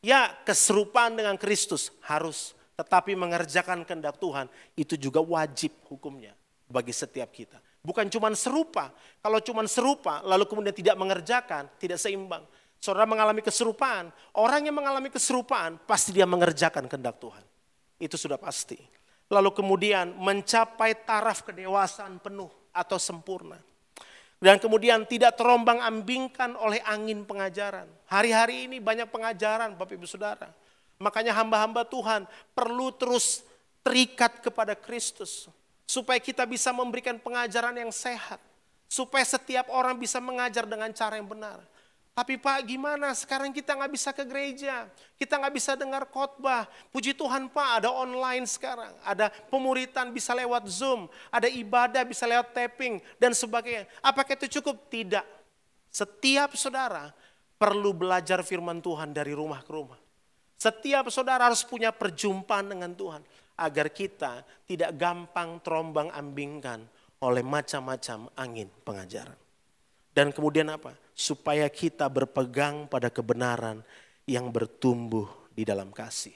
Ya, 0.00 0.32
keserupaan 0.48 1.12
dengan 1.12 1.36
Kristus 1.36 1.92
harus, 2.08 2.56
tetapi 2.80 3.12
mengerjakan 3.12 3.84
kehendak 3.84 4.16
Tuhan 4.16 4.48
itu 4.72 4.96
juga 4.96 5.20
wajib 5.20 5.76
hukumnya 5.92 6.32
bagi 6.64 6.96
setiap 6.96 7.28
kita. 7.28 7.60
Bukan 7.84 8.08
cuma 8.12 8.32
serupa. 8.36 8.92
Kalau 9.20 9.40
cuma 9.44 9.64
serupa 9.68 10.24
lalu 10.24 10.48
kemudian 10.48 10.72
tidak 10.72 10.96
mengerjakan, 10.96 11.68
tidak 11.76 12.00
seimbang. 12.00 12.44
Saudara 12.80 13.04
mengalami 13.04 13.44
keserupaan, 13.44 14.08
orang 14.40 14.64
yang 14.64 14.72
mengalami 14.72 15.12
keserupaan 15.12 15.76
pasti 15.84 16.16
dia 16.16 16.24
mengerjakan 16.24 16.88
kehendak 16.88 17.20
Tuhan. 17.20 17.44
Itu 18.00 18.16
sudah 18.16 18.40
pasti. 18.40 18.80
Lalu 19.30 19.54
kemudian 19.54 20.16
mencapai 20.18 21.06
taraf 21.06 21.46
kedewasaan 21.46 22.18
penuh 22.18 22.50
atau 22.72 22.98
sempurna. 22.98 23.60
Dan 24.40 24.56
kemudian 24.56 25.04
tidak 25.04 25.36
terombang 25.36 25.84
ambingkan 25.84 26.56
oleh 26.56 26.80
angin 26.88 27.28
pengajaran. 27.28 27.84
Hari-hari 28.08 28.66
ini 28.66 28.80
banyak 28.80 29.12
pengajaran 29.12 29.76
Bapak 29.76 30.00
Ibu 30.00 30.08
Saudara. 30.08 30.48
Makanya 30.96 31.36
hamba-hamba 31.36 31.84
Tuhan 31.84 32.24
perlu 32.56 32.88
terus 32.96 33.44
terikat 33.84 34.40
kepada 34.40 34.72
Kristus. 34.72 35.46
Supaya 35.84 36.16
kita 36.16 36.48
bisa 36.48 36.72
memberikan 36.72 37.20
pengajaran 37.20 37.76
yang 37.76 37.92
sehat. 37.92 38.40
Supaya 38.88 39.22
setiap 39.28 39.68
orang 39.68 40.00
bisa 40.00 40.18
mengajar 40.18 40.64
dengan 40.64 40.88
cara 40.96 41.20
yang 41.20 41.28
benar. 41.28 41.60
Tapi 42.10 42.36
Pak 42.36 42.66
gimana 42.66 43.14
sekarang 43.14 43.54
kita 43.54 43.72
nggak 43.78 43.92
bisa 43.94 44.10
ke 44.10 44.26
gereja, 44.26 44.90
kita 45.16 45.40
nggak 45.40 45.54
bisa 45.54 45.72
dengar 45.78 46.04
khotbah. 46.10 46.66
Puji 46.90 47.14
Tuhan 47.14 47.48
Pak 47.48 47.70
ada 47.80 47.90
online 47.94 48.44
sekarang, 48.44 48.92
ada 49.06 49.30
pemuritan 49.48 50.10
bisa 50.10 50.34
lewat 50.34 50.66
Zoom, 50.66 51.06
ada 51.30 51.46
ibadah 51.46 52.02
bisa 52.02 52.26
lewat 52.26 52.50
tapping 52.50 52.98
dan 53.16 53.30
sebagainya. 53.32 53.86
Apakah 54.02 54.36
itu 54.36 54.60
cukup? 54.60 54.90
Tidak. 54.90 55.24
Setiap 55.90 56.58
saudara 56.58 57.14
perlu 57.56 57.94
belajar 57.94 58.42
firman 58.42 58.82
Tuhan 58.82 59.14
dari 59.14 59.30
rumah 59.30 59.62
ke 59.62 59.70
rumah. 59.70 60.00
Setiap 60.60 61.08
saudara 61.08 61.48
harus 61.48 61.64
punya 61.64 61.88
perjumpaan 61.88 62.68
dengan 62.68 62.92
Tuhan 62.92 63.24
agar 63.56 63.88
kita 63.88 64.44
tidak 64.68 64.92
gampang 64.96 65.56
terombang 65.64 66.12
ambingkan 66.12 66.84
oleh 67.20 67.44
macam-macam 67.44 68.28
angin 68.36 68.68
pengajaran. 68.84 69.36
Dan 70.10 70.32
kemudian 70.32 70.68
apa? 70.72 70.96
Supaya 71.20 71.68
kita 71.68 72.08
berpegang 72.08 72.88
pada 72.88 73.12
kebenaran 73.12 73.84
yang 74.24 74.48
bertumbuh 74.48 75.28
di 75.52 75.68
dalam 75.68 75.92
kasih. 75.92 76.32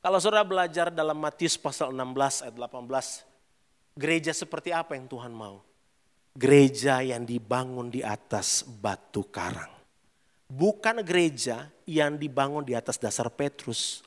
Kalau 0.00 0.16
saudara 0.16 0.44
belajar 0.44 0.88
dalam 0.88 1.20
Matius 1.20 1.60
pasal 1.60 1.92
16 1.92 2.48
ayat 2.48 2.56
18, 2.56 4.00
gereja 4.00 4.32
seperti 4.32 4.72
apa 4.72 4.96
yang 4.96 5.04
Tuhan 5.08 5.32
mau? 5.32 5.60
Gereja 6.32 7.04
yang 7.04 7.28
dibangun 7.28 7.92
di 7.92 8.00
atas 8.00 8.64
batu 8.64 9.28
karang. 9.28 9.72
Bukan 10.48 11.04
gereja 11.04 11.68
yang 11.84 12.16
dibangun 12.16 12.64
di 12.64 12.72
atas 12.72 12.96
dasar 12.96 13.28
Petrus, 13.28 14.04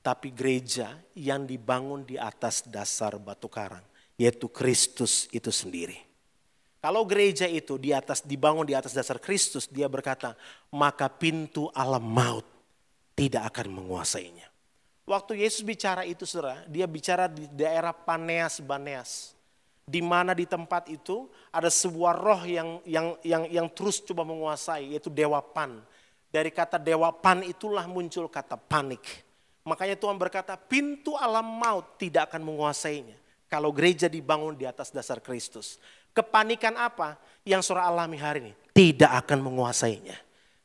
tapi 0.00 0.32
gereja 0.32 0.96
yang 1.12 1.44
dibangun 1.44 2.08
di 2.08 2.16
atas 2.16 2.64
dasar 2.64 3.20
batu 3.20 3.48
karang, 3.48 3.84
yaitu 4.16 4.48
Kristus 4.48 5.28
itu 5.32 5.52
sendiri. 5.52 6.07
Kalau 6.78 7.02
gereja 7.02 7.50
itu 7.50 7.74
di 7.74 7.90
atas 7.90 8.22
dibangun 8.22 8.62
di 8.62 8.74
atas 8.74 8.94
dasar 8.94 9.18
Kristus, 9.18 9.66
dia 9.66 9.90
berkata, 9.90 10.38
maka 10.70 11.10
pintu 11.10 11.66
alam 11.74 12.06
maut 12.06 12.46
tidak 13.18 13.50
akan 13.50 13.82
menguasainya. 13.82 14.46
Waktu 15.08 15.42
Yesus 15.42 15.66
bicara 15.66 16.06
itu 16.06 16.22
saudara, 16.22 16.62
dia 16.70 16.86
bicara 16.86 17.26
di 17.26 17.50
daerah 17.50 17.90
Paneas 17.90 18.62
Baneas. 18.62 19.34
Di 19.88 20.04
mana 20.04 20.36
di 20.36 20.44
tempat 20.44 20.84
itu 20.92 21.32
ada 21.48 21.72
sebuah 21.72 22.12
roh 22.12 22.44
yang 22.44 22.76
yang 22.84 23.16
yang 23.24 23.48
yang 23.48 23.66
terus 23.72 24.04
coba 24.04 24.20
menguasai 24.20 24.92
yaitu 24.92 25.08
dewa 25.08 25.40
pan. 25.40 25.80
Dari 26.28 26.52
kata 26.52 26.76
dewa 26.76 27.08
pan 27.08 27.40
itulah 27.40 27.88
muncul 27.88 28.28
kata 28.28 28.60
panik. 28.60 29.00
Makanya 29.64 29.96
Tuhan 29.96 30.20
berkata 30.20 30.60
pintu 30.60 31.16
alam 31.16 31.56
maut 31.56 31.96
tidak 31.96 32.28
akan 32.28 32.44
menguasainya. 32.44 33.16
Kalau 33.48 33.72
gereja 33.72 34.12
dibangun 34.12 34.52
di 34.60 34.68
atas 34.68 34.92
dasar 34.92 35.24
Kristus. 35.24 35.80
Kepanikan 36.12 36.74
apa 36.74 37.18
yang 37.46 37.62
surah 37.64 37.88
alami 37.88 38.18
hari 38.18 38.38
ini? 38.48 38.52
Tidak 38.74 39.10
akan 39.24 39.38
menguasainya. 39.42 40.16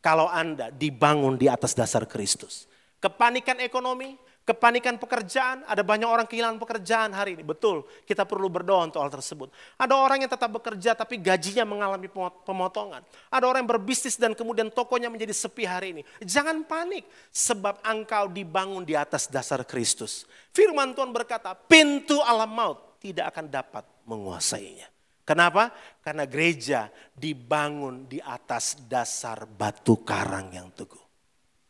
Kalau 0.03 0.27
Anda 0.27 0.67
dibangun 0.67 1.39
di 1.39 1.47
atas 1.47 1.71
dasar 1.71 2.03
Kristus. 2.03 2.67
Kepanikan 2.99 3.60
ekonomi, 3.63 4.19
kepanikan 4.43 4.99
pekerjaan, 4.99 5.63
ada 5.63 5.79
banyak 5.84 6.08
orang 6.08 6.27
kehilangan 6.27 6.60
pekerjaan 6.60 7.15
hari 7.15 7.39
ini. 7.39 7.43
Betul, 7.47 7.88
kita 8.03 8.27
perlu 8.27 8.51
berdoa 8.51 8.84
untuk 8.88 8.99
hal 8.99 9.12
tersebut. 9.12 9.51
Ada 9.79 9.95
orang 9.95 10.23
yang 10.23 10.32
tetap 10.32 10.51
bekerja 10.51 10.91
tapi 10.91 11.19
gajinya 11.19 11.63
mengalami 11.63 12.12
pemotongan. 12.43 13.03
Ada 13.32 13.47
orang 13.47 13.63
yang 13.63 13.71
berbisnis 13.79 14.19
dan 14.19 14.36
kemudian 14.36 14.67
tokonya 14.67 15.08
menjadi 15.08 15.32
sepi 15.32 15.63
hari 15.63 15.88
ini. 15.99 16.01
Jangan 16.19 16.67
panik 16.67 17.08
sebab 17.32 17.79
engkau 17.88 18.27
dibangun 18.27 18.84
di 18.84 18.95
atas 18.99 19.32
dasar 19.32 19.63
Kristus. 19.63 20.27
Firman 20.51 20.91
Tuhan 20.91 21.15
berkata, 21.15 21.56
pintu 21.56 22.19
alam 22.19 22.51
maut 22.51 22.99
tidak 22.99 23.36
akan 23.36 23.47
dapat 23.47 23.84
menguasainya. 24.03 24.92
Kenapa? 25.23 25.71
Karena 26.03 26.27
gereja 26.27 26.91
dibangun 27.15 28.12
di 28.12 28.19
atas 28.19 28.75
dasar 28.75 29.47
batu 29.47 30.03
karang 30.03 30.51
yang 30.51 30.67
teguh. 30.75 30.99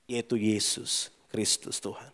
Yaitu 0.09 0.37
Yesus 0.37 1.13
Kristus 1.29 1.77
Tuhan. 1.77 2.09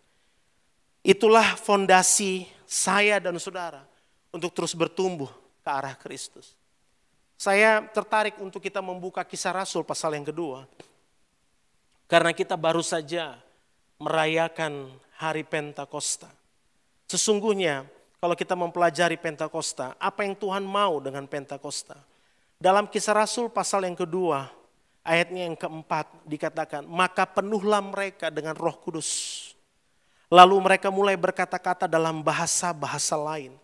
Itulah 0.99 1.55
fondasi 1.55 2.43
saya 2.67 3.23
dan 3.23 3.39
saudara 3.39 3.87
untuk 4.35 4.51
terus 4.51 4.75
bertumbuh 4.75 5.31
ke 5.63 5.69
arah 5.71 5.95
Kristus. 5.95 6.59
Saya 7.39 7.87
tertarik 7.87 8.35
untuk 8.43 8.59
kita 8.59 8.83
membuka 8.83 9.23
kisah 9.23 9.55
Rasul 9.55 9.87
pasal 9.87 10.19
yang 10.19 10.27
kedua. 10.27 10.67
Karena 12.03 12.35
kita 12.35 12.59
baru 12.59 12.83
saja 12.83 13.39
merayakan 13.95 14.91
hari 15.15 15.47
Pentakosta. 15.47 16.27
Sesungguhnya 17.07 17.87
kalau 18.19 18.35
kita 18.35 18.51
mempelajari 18.51 19.15
Pentakosta, 19.15 19.95
apa 19.95 20.27
yang 20.27 20.35
Tuhan 20.35 20.67
mau 20.67 20.99
dengan 20.99 21.23
Pentakosta? 21.23 21.95
Dalam 22.59 22.91
kisah 22.91 23.15
Rasul 23.15 23.47
pasal 23.47 23.87
yang 23.87 23.95
kedua, 23.95 24.51
ayatnya 25.07 25.47
yang 25.47 25.55
keempat 25.55 26.27
dikatakan, 26.27 26.83
maka 26.83 27.23
penuhlah 27.23 27.79
mereka 27.79 28.27
dengan 28.27 28.59
roh 28.59 28.75
kudus. 28.75 29.39
Lalu 30.27 30.59
mereka 30.59 30.91
mulai 30.91 31.15
berkata-kata 31.15 31.87
dalam 31.87 32.19
bahasa-bahasa 32.19 33.15
lain. 33.15 33.55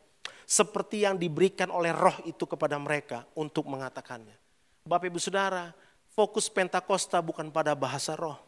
Seperti 0.47 1.03
yang 1.03 1.19
diberikan 1.19 1.67
oleh 1.67 1.91
roh 1.91 2.15
itu 2.23 2.47
kepada 2.47 2.79
mereka 2.79 3.27
untuk 3.35 3.67
mengatakannya. 3.67 4.39
Bapak 4.87 5.11
ibu 5.11 5.19
saudara, 5.19 5.75
fokus 6.15 6.47
Pentakosta 6.47 7.19
bukan 7.19 7.51
pada 7.51 7.75
bahasa 7.75 8.15
roh. 8.15 8.39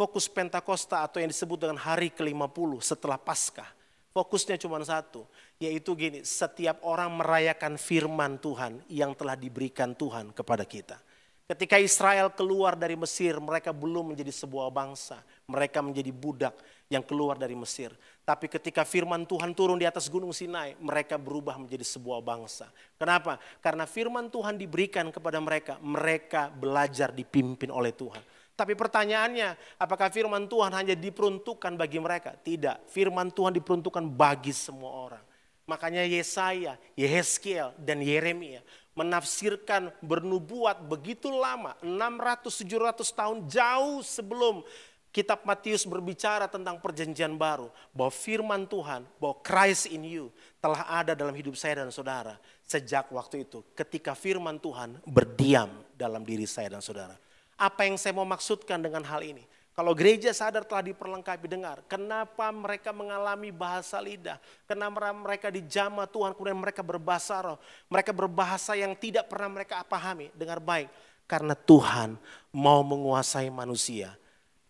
Fokus 0.00 0.24
Pentakosta 0.24 1.04
atau 1.04 1.20
yang 1.20 1.28
disebut 1.28 1.68
dengan 1.68 1.76
hari 1.76 2.08
ke-50 2.08 2.80
setelah 2.80 3.20
Paskah 3.20 3.83
Fokusnya 4.14 4.54
cuma 4.62 4.78
satu, 4.86 5.26
yaitu 5.58 5.90
gini, 5.98 6.22
setiap 6.22 6.78
orang 6.86 7.10
merayakan 7.18 7.74
firman 7.74 8.38
Tuhan 8.38 8.78
yang 8.86 9.10
telah 9.10 9.34
diberikan 9.34 9.90
Tuhan 9.90 10.30
kepada 10.30 10.62
kita. 10.62 11.02
Ketika 11.50 11.82
Israel 11.82 12.30
keluar 12.30 12.78
dari 12.78 12.94
Mesir, 12.94 13.36
mereka 13.42 13.74
belum 13.74 14.14
menjadi 14.14 14.30
sebuah 14.30 14.70
bangsa. 14.70 15.18
Mereka 15.50 15.82
menjadi 15.82 16.14
budak 16.14 16.54
yang 16.86 17.02
keluar 17.02 17.36
dari 17.36 17.52
Mesir. 17.58 17.90
Tapi 18.24 18.48
ketika 18.48 18.86
firman 18.86 19.26
Tuhan 19.26 19.52
turun 19.52 19.76
di 19.76 19.84
atas 19.84 20.08
gunung 20.08 20.32
Sinai, 20.32 20.72
mereka 20.80 21.20
berubah 21.20 21.58
menjadi 21.60 21.84
sebuah 21.84 22.24
bangsa. 22.24 22.70
Kenapa? 22.96 23.36
Karena 23.60 23.84
firman 23.84 24.32
Tuhan 24.32 24.56
diberikan 24.56 25.10
kepada 25.10 25.36
mereka, 25.42 25.76
mereka 25.82 26.48
belajar 26.54 27.10
dipimpin 27.12 27.68
oleh 27.68 27.90
Tuhan. 27.92 28.22
Tapi 28.54 28.78
pertanyaannya, 28.78 29.58
apakah 29.82 30.14
firman 30.14 30.46
Tuhan 30.46 30.70
hanya 30.70 30.94
diperuntukkan 30.94 31.74
bagi 31.74 31.98
mereka? 31.98 32.38
Tidak, 32.38 32.86
firman 32.86 33.34
Tuhan 33.34 33.50
diperuntukkan 33.50 34.06
bagi 34.14 34.54
semua 34.54 34.94
orang. 35.10 35.24
Makanya 35.66 36.06
Yesaya, 36.06 36.78
Yehezkiel, 36.94 37.74
dan 37.82 37.98
Yeremia 37.98 38.62
menafsirkan 38.94 39.90
bernubuat 39.98 40.86
begitu 40.86 41.26
lama, 41.34 41.74
600-700 41.82 43.02
tahun 43.10 43.38
jauh 43.50 43.98
sebelum 44.06 44.62
kitab 45.10 45.42
Matius 45.42 45.82
berbicara 45.82 46.46
tentang 46.46 46.78
perjanjian 46.78 47.34
baru. 47.34 47.74
Bahwa 47.90 48.14
firman 48.14 48.70
Tuhan, 48.70 49.02
bahwa 49.18 49.42
Christ 49.42 49.90
in 49.90 50.06
you 50.06 50.30
telah 50.62 50.86
ada 50.86 51.18
dalam 51.18 51.34
hidup 51.34 51.58
saya 51.58 51.82
dan 51.82 51.90
saudara. 51.90 52.38
Sejak 52.62 53.10
waktu 53.10 53.42
itu 53.42 53.66
ketika 53.74 54.14
firman 54.14 54.62
Tuhan 54.62 55.02
berdiam 55.02 55.70
dalam 55.98 56.22
diri 56.22 56.46
saya 56.46 56.78
dan 56.78 56.82
saudara. 56.82 57.18
Apa 57.54 57.86
yang 57.86 57.94
saya 57.94 58.14
mau 58.14 58.26
maksudkan 58.26 58.82
dengan 58.82 59.06
hal 59.06 59.22
ini? 59.22 59.46
Kalau 59.74 59.90
gereja 59.90 60.30
sadar 60.30 60.62
telah 60.62 60.86
diperlengkapi 60.86 61.50
dengar, 61.50 61.82
kenapa 61.90 62.46
mereka 62.54 62.94
mengalami 62.94 63.50
bahasa 63.50 63.98
lidah? 63.98 64.38
Kenapa 64.70 65.10
mereka 65.10 65.50
dijama 65.50 66.06
Tuhan, 66.06 66.30
kemudian 66.30 66.54
mereka 66.54 66.78
berbahasa 66.86 67.42
roh. 67.42 67.58
Mereka 67.90 68.14
berbahasa 68.14 68.78
yang 68.78 68.94
tidak 68.94 69.26
pernah 69.26 69.50
mereka 69.50 69.82
pahami. 69.82 70.30
Dengar 70.30 70.62
baik, 70.62 70.86
karena 71.26 71.58
Tuhan 71.58 72.14
mau 72.54 72.86
menguasai 72.86 73.50
manusia 73.50 74.14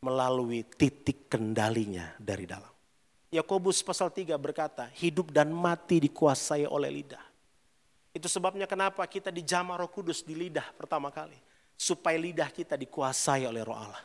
melalui 0.01 0.65
titik 0.65 1.29
kendalinya 1.29 2.17
dari 2.17 2.49
dalam. 2.49 2.73
Yakobus 3.29 3.85
pasal 3.85 4.09
3 4.09 4.41
berkata, 4.41 4.89
hidup 4.97 5.29
dan 5.29 5.53
mati 5.53 6.01
dikuasai 6.01 6.65
oleh 6.65 6.89
lidah. 6.89 7.25
Itu 8.17 8.25
sebabnya 8.25 8.65
kenapa 8.65 9.05
kita 9.05 9.29
dijama 9.29 9.77
roh 9.77 9.93
kudus 9.93 10.25
di 10.25 10.33
lidah 10.33 10.65
pertama 10.81 11.13
kali 11.13 11.44
supaya 11.75 12.17
lidah 12.17 12.51
kita 12.51 12.79
dikuasai 12.79 13.45
oleh 13.45 13.63
roh 13.63 13.77
Allah. 13.77 14.03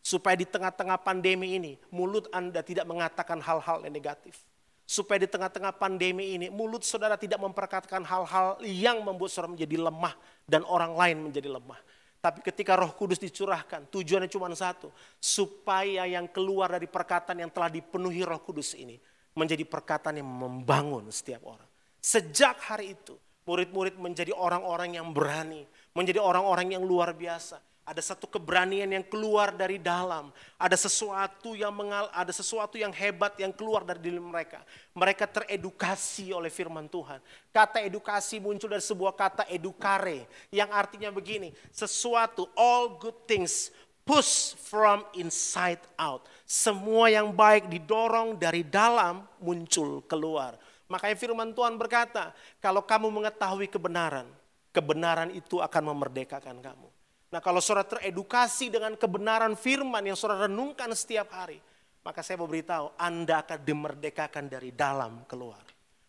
Supaya 0.00 0.34
di 0.34 0.48
tengah-tengah 0.48 0.98
pandemi 1.04 1.60
ini 1.60 1.76
mulut 1.92 2.26
Anda 2.32 2.64
tidak 2.64 2.88
mengatakan 2.88 3.38
hal-hal 3.38 3.84
yang 3.84 3.92
negatif. 3.92 4.42
Supaya 4.88 5.22
di 5.22 5.30
tengah-tengah 5.30 5.76
pandemi 5.78 6.34
ini 6.34 6.50
mulut 6.50 6.82
saudara 6.82 7.14
tidak 7.14 7.38
memperkatakan 7.38 8.02
hal-hal 8.02 8.58
yang 8.66 8.98
membuat 9.06 9.30
saudara 9.30 9.54
menjadi 9.54 9.76
lemah 9.78 10.14
dan 10.48 10.66
orang 10.66 10.98
lain 10.98 11.30
menjadi 11.30 11.46
lemah. 11.46 11.78
Tapi 12.20 12.44
ketika 12.44 12.76
roh 12.76 12.92
kudus 12.92 13.16
dicurahkan, 13.16 13.88
tujuannya 13.88 14.28
cuma 14.28 14.52
satu. 14.52 14.92
Supaya 15.16 16.04
yang 16.04 16.28
keluar 16.28 16.68
dari 16.68 16.84
perkataan 16.84 17.40
yang 17.40 17.48
telah 17.48 17.72
dipenuhi 17.72 18.20
roh 18.26 18.42
kudus 18.44 18.76
ini. 18.76 19.00
Menjadi 19.32 19.64
perkataan 19.64 20.20
yang 20.20 20.28
membangun 20.28 21.08
setiap 21.08 21.46
orang. 21.48 21.64
Sejak 22.02 22.60
hari 22.60 22.98
itu, 22.98 23.16
murid-murid 23.48 23.96
menjadi 23.96 24.36
orang-orang 24.36 25.00
yang 25.00 25.08
berani 25.16 25.64
menjadi 25.96 26.22
orang-orang 26.22 26.78
yang 26.78 26.84
luar 26.84 27.14
biasa. 27.14 27.58
Ada 27.80 28.14
satu 28.14 28.30
keberanian 28.30 28.86
yang 28.86 29.02
keluar 29.02 29.50
dari 29.50 29.74
dalam. 29.74 30.30
Ada 30.54 30.78
sesuatu 30.78 31.58
yang 31.58 31.74
mengal, 31.74 32.06
ada 32.14 32.30
sesuatu 32.30 32.78
yang 32.78 32.94
hebat 32.94 33.34
yang 33.34 33.50
keluar 33.50 33.82
dari 33.82 33.98
diri 33.98 34.22
mereka. 34.22 34.62
Mereka 34.94 35.26
teredukasi 35.26 36.30
oleh 36.30 36.54
firman 36.54 36.86
Tuhan. 36.86 37.18
Kata 37.50 37.82
edukasi 37.82 38.38
muncul 38.38 38.70
dari 38.70 38.84
sebuah 38.84 39.10
kata 39.18 39.42
edukare 39.50 40.30
yang 40.54 40.70
artinya 40.70 41.10
begini, 41.10 41.50
sesuatu 41.74 42.46
all 42.54 42.94
good 42.94 43.16
things 43.26 43.74
push 44.06 44.54
from 44.54 45.02
inside 45.18 45.82
out. 45.98 46.30
Semua 46.46 47.10
yang 47.10 47.34
baik 47.34 47.66
didorong 47.66 48.38
dari 48.38 48.62
dalam 48.62 49.26
muncul 49.42 50.02
keluar. 50.06 50.54
Makanya 50.90 51.14
firman 51.18 51.50
Tuhan 51.54 51.78
berkata, 51.78 52.34
kalau 52.62 52.82
kamu 52.82 53.10
mengetahui 53.10 53.70
kebenaran, 53.70 54.26
kebenaran 54.70 55.30
itu 55.34 55.58
akan 55.58 55.82
memerdekakan 55.94 56.58
kamu. 56.62 56.88
Nah 57.30 57.38
kalau 57.38 57.62
saudara 57.62 57.86
teredukasi 57.86 58.74
dengan 58.74 58.98
kebenaran 58.98 59.54
firman 59.54 60.02
yang 60.02 60.18
saudara 60.18 60.50
renungkan 60.50 60.90
setiap 60.94 61.30
hari, 61.30 61.62
maka 62.02 62.26
saya 62.26 62.42
mau 62.42 62.50
beritahu 62.50 62.90
Anda 62.98 63.46
akan 63.46 63.58
dimerdekakan 63.62 64.50
dari 64.50 64.74
dalam 64.74 65.22
keluar. 65.30 65.62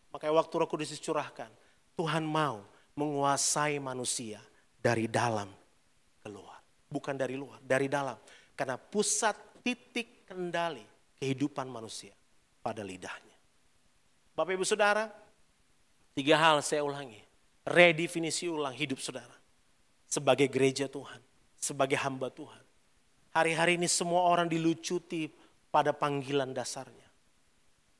Makanya 0.10 0.34
waktu 0.34 0.54
roh 0.58 0.69
kudus 0.69 0.89
dicurahkan, 0.97 1.50
Tuhan 1.93 2.26
mau 2.26 2.65
menguasai 2.97 3.78
manusia 3.78 4.41
dari 4.82 5.06
dalam 5.06 5.47
keluar. 6.26 6.58
Bukan 6.89 7.15
dari 7.15 7.38
luar, 7.38 7.62
dari 7.62 7.86
dalam. 7.86 8.17
Karena 8.58 8.76
pusat 8.76 9.63
titik 9.63 10.26
kendali 10.26 10.84
kehidupan 11.21 11.69
manusia 11.69 12.12
pada 12.60 12.82
lidahnya. 12.82 13.38
Bapak 14.36 14.58
ibu 14.58 14.65
saudara, 14.65 15.08
tiga 16.17 16.36
hal 16.36 16.60
saya 16.65 16.84
ulangi 16.84 17.31
redefinisi 17.65 18.50
ulang 18.50 18.74
hidup 18.74 18.97
saudara. 18.97 19.34
Sebagai 20.12 20.52
gereja 20.52 20.91
Tuhan, 20.91 21.21
sebagai 21.56 21.95
hamba 21.95 22.28
Tuhan. 22.28 22.60
Hari-hari 23.32 23.80
ini 23.80 23.88
semua 23.88 24.28
orang 24.28 24.52
dilucuti 24.52 25.32
pada 25.71 25.95
panggilan 25.95 26.52
dasarnya. 26.52 27.08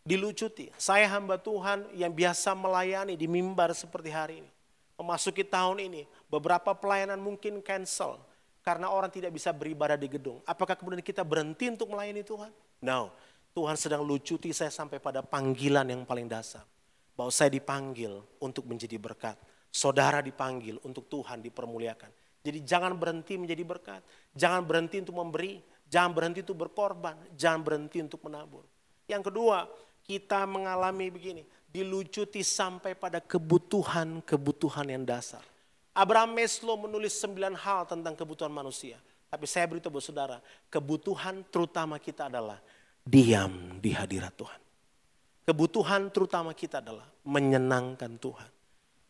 Dilucuti, 0.04 0.67
saya 0.76 1.08
hamba 1.08 1.39
Tuhan 1.39 1.88
yang 1.95 2.12
biasa 2.12 2.52
melayani 2.52 3.15
di 3.15 3.32
mimbar 3.32 3.71
seperti 3.71 4.12
hari 4.12 4.43
ini. 4.43 4.52
Memasuki 5.00 5.47
tahun 5.47 5.88
ini, 5.88 6.04
beberapa 6.28 6.76
pelayanan 6.76 7.21
mungkin 7.21 7.63
cancel. 7.63 8.19
Karena 8.62 8.93
orang 8.93 9.10
tidak 9.10 9.34
bisa 9.34 9.50
beribadah 9.50 9.97
di 9.97 10.06
gedung. 10.06 10.38
Apakah 10.45 10.78
kemudian 10.78 11.02
kita 11.02 11.26
berhenti 11.26 11.65
untuk 11.65 11.89
melayani 11.89 12.21
Tuhan? 12.21 12.54
No, 12.84 13.10
Tuhan 13.58 13.74
sedang 13.74 14.06
lucuti 14.06 14.54
saya 14.54 14.69
sampai 14.69 15.02
pada 15.02 15.26
panggilan 15.26 15.88
yang 15.89 16.06
paling 16.06 16.30
dasar. 16.30 16.62
Bahwa 17.17 17.34
saya 17.34 17.50
dipanggil 17.50 18.21
untuk 18.38 18.69
menjadi 18.69 19.02
berkat 19.02 19.34
Saudara 19.72 20.20
dipanggil 20.20 20.76
untuk 20.84 21.08
Tuhan 21.08 21.40
dipermuliakan. 21.40 22.12
Jadi 22.44 22.60
jangan 22.68 22.92
berhenti 23.00 23.40
menjadi 23.40 23.64
berkat. 23.64 24.04
Jangan 24.36 24.68
berhenti 24.68 25.00
untuk 25.00 25.16
memberi. 25.16 25.64
Jangan 25.88 26.12
berhenti 26.12 26.40
untuk 26.44 26.60
berkorban. 26.68 27.16
Jangan 27.40 27.62
berhenti 27.64 28.04
untuk 28.04 28.20
menabur. 28.28 28.68
Yang 29.08 29.32
kedua, 29.32 29.72
kita 30.04 30.44
mengalami 30.44 31.08
begini. 31.08 31.48
Dilucuti 31.72 32.44
sampai 32.44 33.00
pada 33.00 33.24
kebutuhan-kebutuhan 33.24 34.92
yang 34.92 35.08
dasar. 35.08 35.40
Abraham 35.96 36.36
Maslow 36.36 36.76
menulis 36.76 37.16
sembilan 37.16 37.56
hal 37.56 37.88
tentang 37.88 38.12
kebutuhan 38.20 38.52
manusia. 38.52 39.00
Tapi 39.32 39.48
saya 39.48 39.72
beritahu 39.72 39.96
buat 39.96 40.04
saudara, 40.04 40.44
kebutuhan 40.68 41.48
terutama 41.48 41.96
kita 41.96 42.28
adalah 42.28 42.60
diam 43.08 43.80
di 43.80 43.96
hadirat 43.96 44.36
Tuhan. 44.36 44.60
Kebutuhan 45.48 46.12
terutama 46.12 46.52
kita 46.52 46.84
adalah 46.84 47.08
menyenangkan 47.24 48.20
Tuhan 48.20 48.61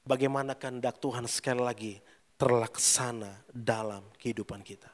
bagaimana 0.05 0.57
kehendak 0.57 0.97
Tuhan 1.01 1.25
sekali 1.29 1.61
lagi 1.61 1.93
terlaksana 2.37 3.45
dalam 3.53 4.01
kehidupan 4.17 4.65
kita. 4.65 4.89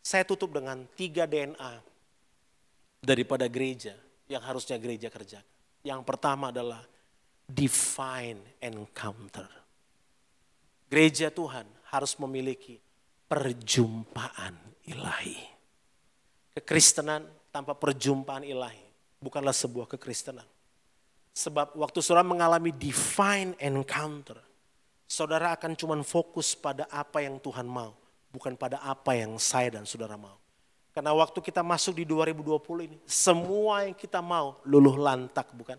Saya 0.00 0.24
tutup 0.24 0.56
dengan 0.56 0.88
tiga 0.96 1.28
DNA 1.28 1.84
daripada 3.04 3.44
gereja 3.48 3.92
yang 4.28 4.40
harusnya 4.40 4.80
gereja 4.80 5.12
kerjakan. 5.12 5.44
Yang 5.84 6.00
pertama 6.04 6.48
adalah 6.48 6.80
divine 7.44 8.60
encounter. 8.60 9.48
Gereja 10.88 11.28
Tuhan 11.28 11.68
harus 11.92 12.12
memiliki 12.16 12.80
perjumpaan 13.28 14.56
ilahi. 14.88 15.38
Kekristenan 16.56 17.28
tanpa 17.54 17.78
perjumpaan 17.78 18.42
ilahi 18.42 18.82
bukanlah 19.22 19.54
sebuah 19.54 19.86
kekristenan. 19.86 20.46
Sebab 21.30 21.78
waktu 21.78 21.98
saudara 22.02 22.26
mengalami 22.26 22.74
divine 22.74 23.54
encounter, 23.62 24.38
saudara 25.06 25.54
akan 25.54 25.78
cuma 25.78 25.94
fokus 26.02 26.54
pada 26.58 26.86
apa 26.90 27.22
yang 27.22 27.38
Tuhan 27.38 27.66
mau, 27.66 27.94
bukan 28.30 28.54
pada 28.58 28.82
apa 28.82 29.14
yang 29.14 29.38
saya 29.38 29.78
dan 29.78 29.86
saudara 29.86 30.18
mau. 30.18 30.38
Karena 30.90 31.14
waktu 31.14 31.38
kita 31.38 31.62
masuk 31.62 32.02
di 32.02 32.04
2020 32.06 32.90
ini, 32.90 32.98
semua 33.06 33.86
yang 33.86 33.94
kita 33.94 34.18
mau 34.18 34.58
luluh 34.66 34.98
lantak 34.98 35.54
bukan? 35.54 35.78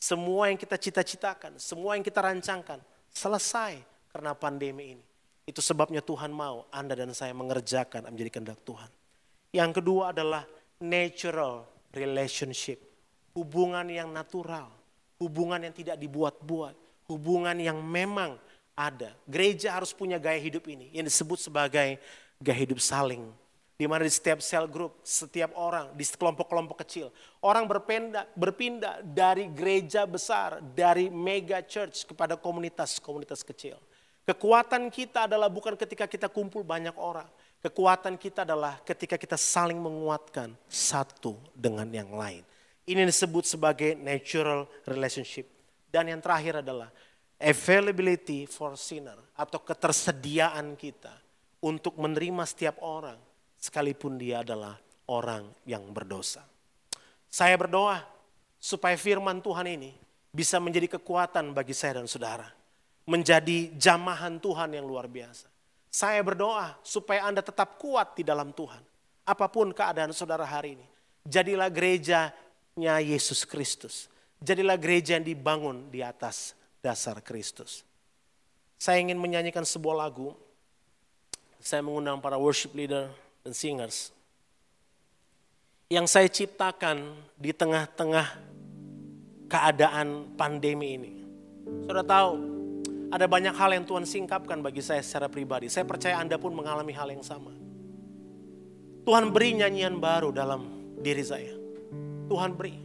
Semua 0.00 0.50
yang 0.50 0.58
kita 0.58 0.74
cita-citakan, 0.74 1.60
semua 1.60 1.94
yang 1.94 2.02
kita 2.02 2.18
rancangkan, 2.18 2.82
selesai 3.14 3.78
karena 4.10 4.34
pandemi 4.34 4.98
ini. 4.98 5.04
Itu 5.46 5.62
sebabnya 5.62 6.02
Tuhan 6.02 6.34
mau 6.34 6.66
Anda 6.74 6.98
dan 6.98 7.14
saya 7.14 7.30
mengerjakan 7.34 8.10
menjadi 8.10 8.30
kehendak 8.38 8.60
Tuhan. 8.66 8.90
Yang 9.50 9.82
kedua 9.82 10.14
adalah 10.14 10.46
natural 10.78 11.66
relationship. 11.94 12.78
Hubungan 13.34 13.86
yang 13.86 14.10
natural. 14.10 14.79
Hubungan 15.20 15.60
yang 15.60 15.74
tidak 15.76 16.00
dibuat-buat. 16.00 16.74
Hubungan 17.06 17.54
yang 17.60 17.78
memang 17.84 18.40
ada. 18.72 19.12
Gereja 19.28 19.76
harus 19.76 19.92
punya 19.92 20.16
gaya 20.16 20.40
hidup 20.40 20.64
ini 20.66 20.88
yang 20.96 21.04
disebut 21.04 21.36
sebagai 21.36 22.00
gaya 22.40 22.58
hidup 22.58 22.80
saling 22.80 23.28
di 23.80 23.88
mana 23.88 24.04
di 24.04 24.12
setiap 24.12 24.44
sel 24.44 24.68
grup, 24.68 25.00
setiap 25.00 25.56
orang, 25.56 25.88
di 25.96 26.04
kelompok-kelompok 26.04 26.84
kecil. 26.84 27.08
Orang 27.40 27.64
berpindah, 27.64 28.28
berpindah 28.36 29.00
dari 29.00 29.48
gereja 29.48 30.04
besar, 30.04 30.60
dari 30.76 31.08
mega 31.08 31.64
church 31.64 32.04
kepada 32.04 32.36
komunitas-komunitas 32.36 33.40
kecil. 33.40 33.80
Kekuatan 34.28 34.92
kita 34.92 35.24
adalah 35.24 35.48
bukan 35.48 35.80
ketika 35.80 36.04
kita 36.04 36.28
kumpul 36.28 36.60
banyak 36.60 36.92
orang. 37.00 37.24
Kekuatan 37.64 38.20
kita 38.20 38.44
adalah 38.44 38.76
ketika 38.84 39.16
kita 39.16 39.40
saling 39.40 39.80
menguatkan 39.80 40.52
satu 40.68 41.40
dengan 41.56 41.88
yang 41.88 42.12
lain. 42.12 42.44
Ini 42.90 43.06
disebut 43.06 43.46
sebagai 43.46 43.94
natural 43.94 44.66
relationship. 44.82 45.46
Dan 45.86 46.10
yang 46.10 46.18
terakhir 46.18 46.58
adalah 46.58 46.90
availability 47.38 48.50
for 48.50 48.74
sinner 48.74 49.16
atau 49.38 49.62
ketersediaan 49.62 50.74
kita 50.74 51.14
untuk 51.62 51.94
menerima 52.02 52.42
setiap 52.42 52.82
orang 52.82 53.14
sekalipun 53.54 54.18
dia 54.18 54.42
adalah 54.42 54.74
orang 55.06 55.46
yang 55.62 55.86
berdosa. 55.94 56.42
Saya 57.30 57.54
berdoa 57.54 58.02
supaya 58.58 58.98
firman 58.98 59.38
Tuhan 59.38 59.70
ini 59.70 59.94
bisa 60.34 60.58
menjadi 60.58 60.98
kekuatan 60.98 61.54
bagi 61.54 61.74
saya 61.74 62.02
dan 62.02 62.10
saudara. 62.10 62.50
Menjadi 63.06 63.70
jamahan 63.74 64.42
Tuhan 64.42 64.74
yang 64.74 64.86
luar 64.86 65.06
biasa. 65.06 65.46
Saya 65.90 66.22
berdoa 66.22 66.78
supaya 66.82 67.26
Anda 67.26 67.42
tetap 67.42 67.78
kuat 67.78 68.14
di 68.14 68.22
dalam 68.22 68.50
Tuhan. 68.54 68.82
Apa 69.26 69.50
pun 69.50 69.74
keadaan 69.74 70.14
saudara 70.14 70.46
hari 70.46 70.78
ini. 70.78 70.86
Jadilah 71.26 71.70
gerejanya 72.76 73.02
Yesus 73.02 73.42
Kristus. 73.48 74.06
Jadilah 74.40 74.80
gereja 74.80 75.18
yang 75.18 75.26
dibangun 75.26 75.90
di 75.92 76.00
atas 76.00 76.56
dasar 76.80 77.20
Kristus. 77.20 77.84
Saya 78.80 79.04
ingin 79.04 79.20
menyanyikan 79.20 79.66
sebuah 79.66 80.08
lagu. 80.08 80.32
Saya 81.60 81.84
mengundang 81.84 82.24
para 82.24 82.40
worship 82.40 82.72
leader, 82.72 83.12
dan 83.44 83.52
singers 83.52 84.16
yang 85.90 86.06
saya 86.06 86.30
ciptakan 86.30 87.18
di 87.34 87.50
tengah-tengah 87.50 88.26
keadaan 89.50 90.38
pandemi 90.38 90.94
ini. 90.94 91.12
Sudah 91.90 92.06
tahu, 92.06 92.30
ada 93.10 93.26
banyak 93.26 93.50
hal 93.50 93.74
yang 93.74 93.82
Tuhan 93.82 94.06
singkapkan 94.06 94.62
bagi 94.62 94.86
saya 94.86 95.02
secara 95.02 95.26
pribadi. 95.26 95.66
Saya 95.66 95.82
percaya 95.82 96.22
Anda 96.22 96.38
pun 96.38 96.54
mengalami 96.54 96.94
hal 96.94 97.10
yang 97.10 97.26
sama. 97.26 97.50
Tuhan 99.02 99.34
beri 99.34 99.58
nyanyian 99.58 99.98
baru 99.98 100.30
dalam 100.30 100.94
diri 101.02 101.26
saya. 101.26 101.59
Tuhan 102.30 102.54
beri. 102.54 102.78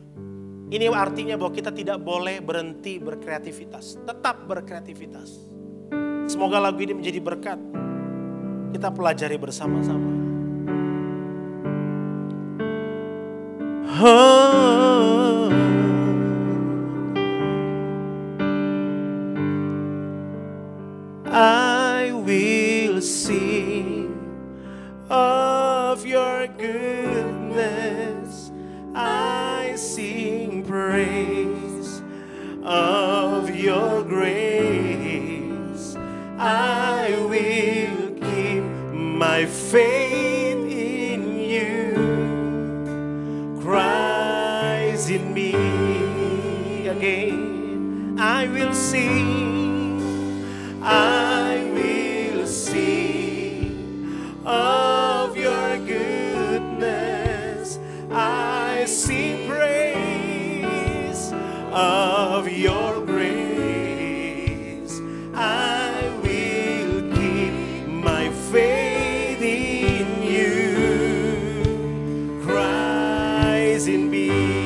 Ini 0.73 0.89
artinya 0.89 1.37
bahwa 1.37 1.53
kita 1.53 1.69
tidak 1.69 2.01
boleh 2.01 2.41
berhenti 2.41 2.97
berkreativitas. 2.97 4.01
Tetap 4.01 4.49
berkreativitas. 4.49 5.53
Semoga 6.25 6.57
lagu 6.57 6.81
ini 6.81 6.97
menjadi 6.97 7.21
berkat. 7.21 7.61
Kita 8.73 8.89
pelajari 8.89 9.37
bersama-sama. 9.37 10.09
Oh, 13.95 14.74
your 74.25 74.64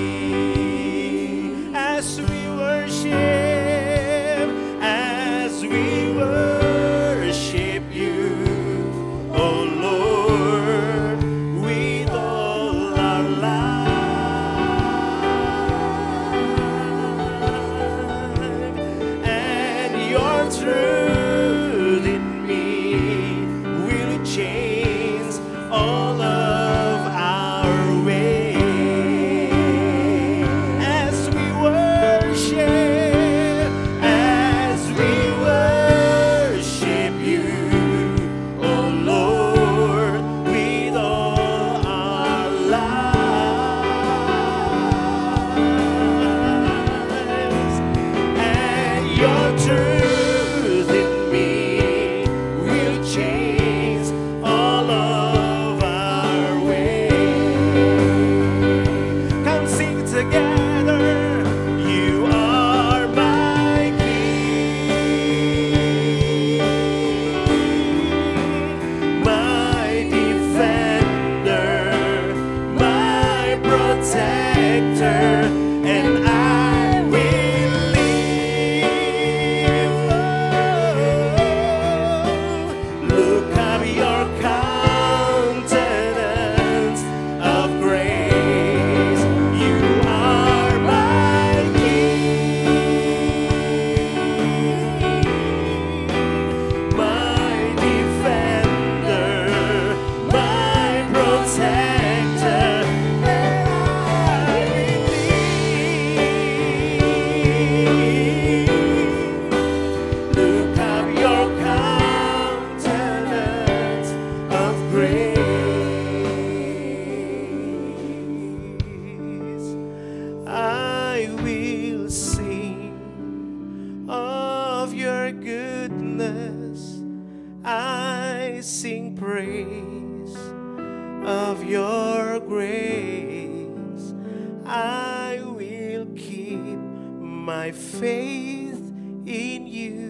my 137.49 137.71
faith 137.71 138.79
in 139.25 139.65
you. 139.65 140.05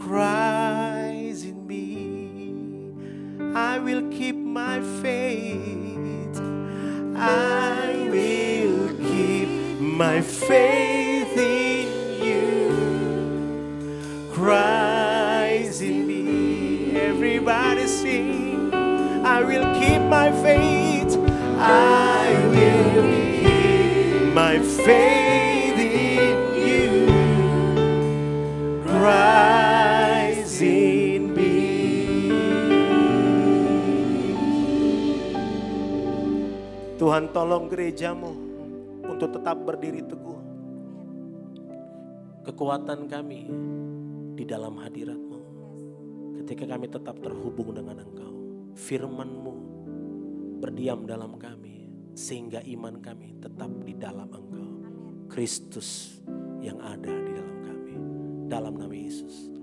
Christ 0.00 1.44
in 1.44 1.66
me. 1.66 2.94
I 3.54 3.78
will 3.78 4.08
keep 4.08 4.36
my 4.36 4.80
faith. 5.02 6.40
I 7.14 8.08
will 8.10 8.88
keep 8.96 9.48
my 9.78 10.22
faith 10.22 11.36
in 11.36 11.88
you. 12.24 12.70
Christ 14.32 15.82
in 15.82 16.06
me. 16.06 16.96
Everybody 16.96 17.86
sing. 17.86 18.72
I 18.72 19.42
will 19.42 19.68
keep 19.78 20.00
my 20.00 20.32
faith. 20.46 21.12
I 21.58 22.32
will 22.54 23.02
keep 23.42 24.32
my 24.32 24.58
faith 24.58 25.25
Tuhan 37.06 37.32
tolong 37.32 37.70
gerejamu 37.70 38.28
untuk 39.08 39.32
tetap 39.32 39.56
berdiri 39.62 40.04
teguh. 40.04 40.40
Kekuatan 42.44 43.08
kami 43.08 43.48
di 44.36 44.44
dalam 44.44 44.76
hadiratmu. 44.76 45.40
Ketika 46.42 46.76
kami 46.76 46.92
tetap 46.92 47.16
terhubung 47.24 47.72
dengan 47.72 48.04
engkau. 48.04 48.36
Firmanmu 48.76 49.54
berdiam 50.60 51.08
dalam 51.08 51.40
kami. 51.40 51.88
Sehingga 52.12 52.60
iman 52.74 53.00
kami 53.00 53.40
tetap 53.40 53.70
di 53.80 53.96
dalam 53.96 54.28
engkau. 54.28 54.70
Kristus 55.32 56.20
yang 56.60 56.82
ada 56.84 57.12
di 57.12 57.32
dalam. 57.32 57.55
Dalam 58.46 58.78
nama 58.78 58.94
Yesus. 58.94 59.55